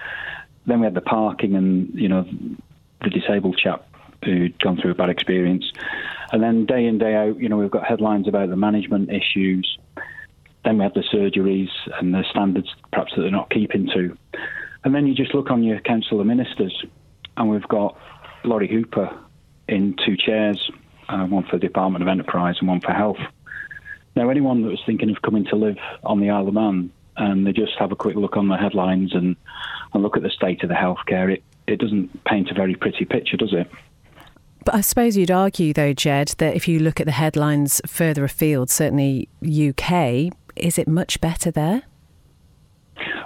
[0.66, 2.26] Then we had the parking and, you know,
[3.02, 3.86] the disabled chap
[4.24, 5.64] who'd gone through a bad experience.
[6.32, 9.78] And then day in, day out, you know, we've got headlines about the management issues.
[10.64, 11.68] Then we have the surgeries
[12.00, 14.16] and the standards perhaps that they're not keeping to.
[14.84, 16.84] And then you just look on your council of ministers,
[17.36, 17.96] and we've got
[18.44, 19.16] Lawrie Hooper
[19.68, 20.70] in two chairs,
[21.08, 23.18] uh, one for the Department of Enterprise and one for Health.
[24.16, 27.46] Now, anyone that was thinking of coming to live on the Isle of Man and
[27.46, 29.36] they just have a quick look on the headlines and,
[29.92, 33.04] and look at the state of the healthcare, it, it doesn't paint a very pretty
[33.04, 33.70] picture, does it?
[34.64, 38.24] But I suppose you'd argue, though, Jed, that if you look at the headlines further
[38.24, 41.82] afield, certainly UK, is it much better there?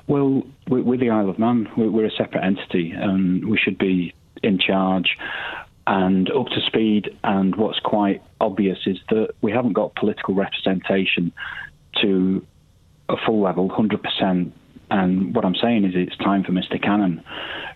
[0.08, 4.12] Well, with the Isle of Man, we're a separate entity and we should be
[4.42, 5.16] in charge
[5.90, 7.18] and up to speed.
[7.24, 11.32] And what's quite obvious is that we haven't got political representation
[12.00, 12.46] to
[13.08, 14.52] a full level, 100%.
[14.92, 16.80] And what I'm saying is it's time for Mr.
[16.80, 17.22] Cannan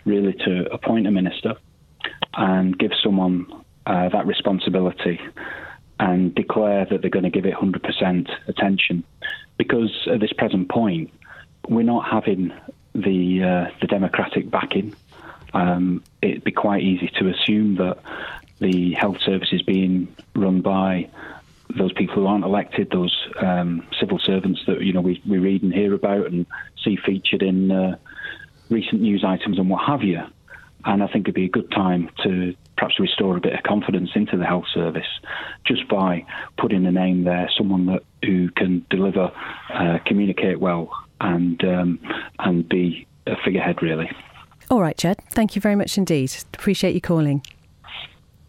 [0.04, 1.54] really to appoint a minister
[2.34, 3.46] and give someone
[3.86, 5.20] uh, that responsibility
[5.98, 9.02] and declare that they're going to give it 100% attention.
[9.58, 11.12] Because at this present point,
[11.68, 12.52] we're not having
[12.94, 14.94] the uh, the democratic backing
[15.54, 17.98] um, it'd be quite easy to assume that
[18.60, 21.08] the health service is being run by
[21.76, 25.62] those people who aren't elected, those um, civil servants that you know we, we read
[25.62, 26.46] and hear about and
[26.82, 27.96] see featured in uh,
[28.68, 30.20] recent news items and what have you.
[30.84, 34.10] And I think it'd be a good time to perhaps restore a bit of confidence
[34.14, 35.06] into the health service
[35.64, 36.26] just by
[36.58, 39.32] putting a name there, someone that who can deliver,
[39.72, 40.90] uh, communicate well,
[41.20, 41.98] and um,
[42.38, 44.10] and be a figurehead really.
[44.70, 45.18] All right, Jed.
[45.30, 46.34] Thank you very much indeed.
[46.54, 47.42] Appreciate you calling.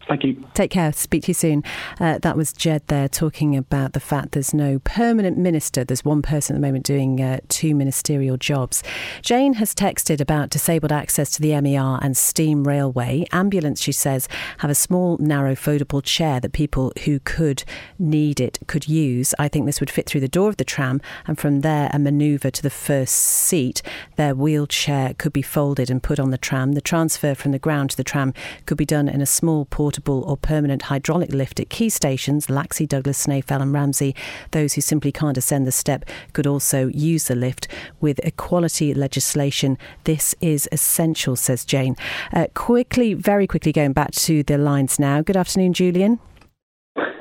[0.08, 0.44] Thank you.
[0.54, 0.92] Take care.
[0.92, 1.64] Speak to you soon.
[1.98, 5.84] Uh, that was Jed there talking about the fact there's no permanent minister.
[5.84, 8.84] There's one person at the moment doing uh, two ministerial jobs.
[9.22, 13.26] Jane has texted about disabled access to the MER and Steam Railway.
[13.32, 14.28] Ambulance, she says,
[14.58, 17.64] have a small, narrow, foldable chair that people who could
[17.98, 19.34] need it could use.
[19.40, 21.98] I think this would fit through the door of the tram and from there a
[21.98, 23.82] manoeuvre to the first seat.
[24.14, 26.72] Their wheelchair could be folded and put on the tram.
[26.72, 28.32] The transfer from the ground to the tram
[28.66, 32.48] could be done in a small portable portable or permanent hydraulic lift at key stations,
[32.48, 34.14] Laxey, Douglas, Snaefell, and Ramsey.
[34.50, 37.66] Those who simply can't ascend the step could also use the lift.
[38.00, 41.96] With equality legislation, this is essential, says Jane.
[42.32, 45.22] Uh, quickly, very quickly, going back to the lines now.
[45.22, 46.18] Good afternoon, Julian.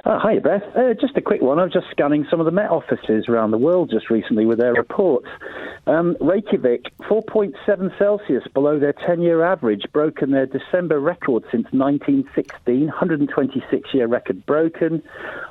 [0.05, 0.61] Uh, hi, Beth.
[0.75, 1.57] Uh, just a quick one.
[1.57, 4.59] I was just scanning some of the Met offices around the world just recently with
[4.59, 5.25] their reports.
[5.87, 12.85] Um, Reykjavik, 4.7 Celsius below their 10 year average, broken their December record since 1916,
[12.85, 15.01] 126 year record broken.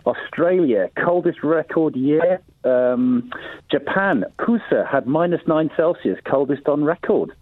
[0.07, 2.41] Australia, coldest record year.
[2.63, 3.33] Um,
[3.73, 7.33] Japan, Pusa had minus 9 Celsius, coldest on record.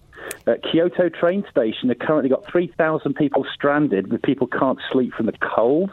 [0.70, 5.32] Kyoto train station, they've currently got 3,000 people stranded with people can't sleep from the
[5.32, 5.92] cold.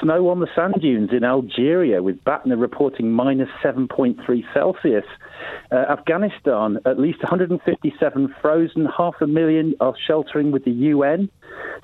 [0.00, 5.04] Snow on the sand dunes in Algeria, with Batna reporting minus 7.3 Celsius.
[5.70, 11.30] Uh, Afghanistan, at least 157 frozen, half a million are sheltering with the UN.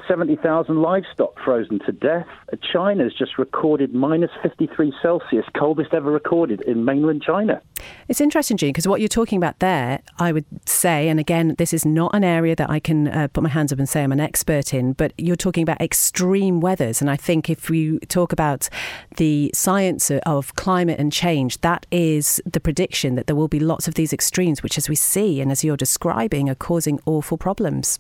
[0.09, 2.27] 70,000 livestock frozen to death.
[2.73, 7.61] China's just recorded minus 53 Celsius, coldest ever recorded in mainland China.
[8.09, 11.73] It's interesting, Gene, because what you're talking about there, I would say, and again, this
[11.73, 14.13] is not an area that I can uh, put my hands up and say I'm
[14.13, 17.01] an expert in, but you're talking about extreme weathers.
[17.01, 18.69] And I think if we talk about
[19.17, 23.89] the science of climate and change, that is the prediction that there will be lots
[23.89, 27.99] of these extremes, which, as we see and as you're describing, are causing awful problems.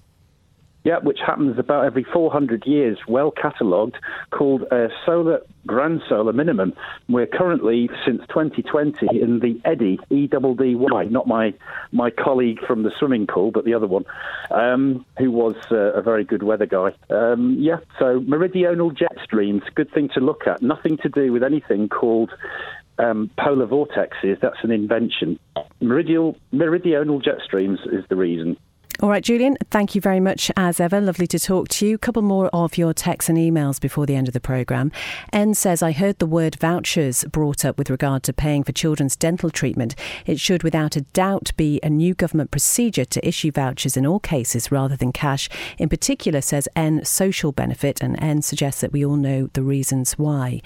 [0.84, 3.96] Yeah, which happens about every 400 years, well catalogued,
[4.30, 6.74] called a solar grand solar minimum.
[7.08, 11.54] We're currently, since 2020, in the EDDY, E-double-D-Y, not my,
[11.90, 14.04] my colleague from the swimming pool, but the other one,
[14.50, 16.90] um, who was uh, a very good weather guy.
[17.08, 20.60] Um, yeah, so meridional jet streams, good thing to look at.
[20.62, 22.30] Nothing to do with anything called
[22.98, 24.38] um, polar vortexes.
[24.40, 25.38] That's an invention.
[25.80, 28.58] Meridional, meridional jet streams is the reason.
[29.04, 30.98] All right, Julian, thank you very much as ever.
[30.98, 31.96] Lovely to talk to you.
[31.96, 34.90] A couple more of your texts and emails before the end of the programme.
[35.30, 39.14] N says, I heard the word vouchers brought up with regard to paying for children's
[39.14, 39.94] dental treatment.
[40.24, 44.20] It should, without a doubt, be a new government procedure to issue vouchers in all
[44.20, 45.50] cases rather than cash.
[45.76, 50.14] In particular, says N, social benefit, and N suggests that we all know the reasons
[50.14, 50.62] why.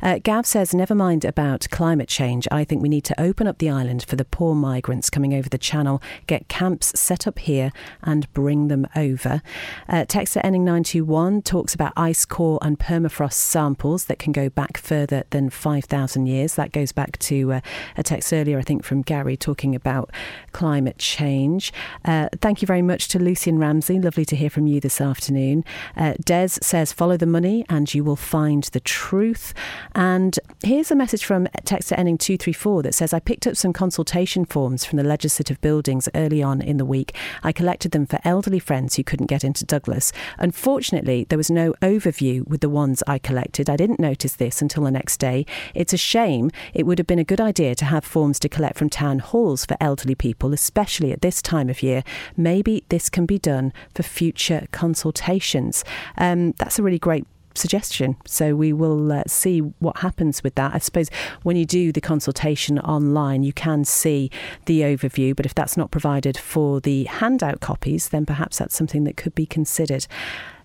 [0.00, 2.48] Uh, Gav says, never mind about climate change.
[2.50, 5.50] I think we need to open up the island for the poor migrants coming over
[5.50, 7.70] the channel, get camps set up here
[8.02, 9.42] and bring them over.
[9.88, 14.78] Uh, Texter ending 921 talks about ice core and permafrost samples that can go back
[14.78, 16.54] further than 5,000 years.
[16.54, 17.60] That goes back to uh,
[17.96, 20.10] a text earlier, I think, from Gary talking about
[20.52, 21.72] climate change.
[22.04, 23.98] Uh, thank you very much to Lucian Ramsey.
[23.98, 25.64] Lovely to hear from you this afternoon.
[25.96, 29.54] Uh, Des says, follow the money and you will find the truth.
[29.94, 34.44] And here's a message from Texter ending 234 that says, I picked up some consultation
[34.44, 37.14] forms from the legislative buildings early on in the week.
[37.42, 40.10] I collected them for elderly friends who couldn't get into Douglas.
[40.36, 43.70] Unfortunately, there was no overview with the ones I collected.
[43.70, 45.46] I didn't notice this until the next day.
[45.72, 46.50] It's a shame.
[46.74, 49.64] It would have been a good idea to have forms to collect from town halls
[49.64, 52.02] for elderly people, especially at this time of year.
[52.36, 55.84] Maybe this can be done for future consultations.
[56.16, 58.16] Um, that's a really great suggestion.
[58.26, 60.74] So we will uh, see what happens with that.
[60.74, 61.08] I suppose
[61.42, 64.30] when you do the consultation online, you can see
[64.66, 69.04] the overview, but if that's not provided for the handout copies, then perhaps that's something
[69.04, 70.06] that could be considered.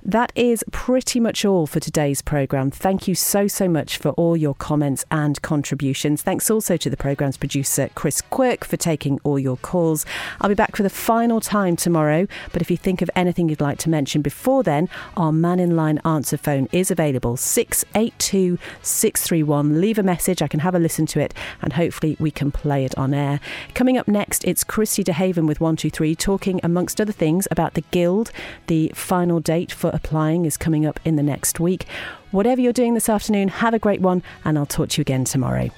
[0.08, 2.72] That is pretty much all for today's programme.
[2.72, 6.22] Thank you so, so much for all your comments and contributions.
[6.22, 10.06] Thanks also to the programme's producer, Chris Quirk, for taking all your calls.
[10.40, 13.60] I'll be back for the final time tomorrow, but if you think of anything you'd
[13.60, 14.88] like to mention before then,
[15.18, 19.82] our Mannin Line answer phone is available 682 631.
[19.82, 22.86] Leave a message, I can have a listen to it, and hopefully we can play
[22.86, 23.42] it on air.
[23.74, 28.32] Coming up next, it's Christy DeHaven with 123 talking, amongst other things, about the Guild,
[28.68, 31.86] the final date for applying is coming up in the next week.
[32.32, 35.26] Whatever you're doing this afternoon, have a great one, and I'll talk to you again
[35.26, 35.70] tomorrow.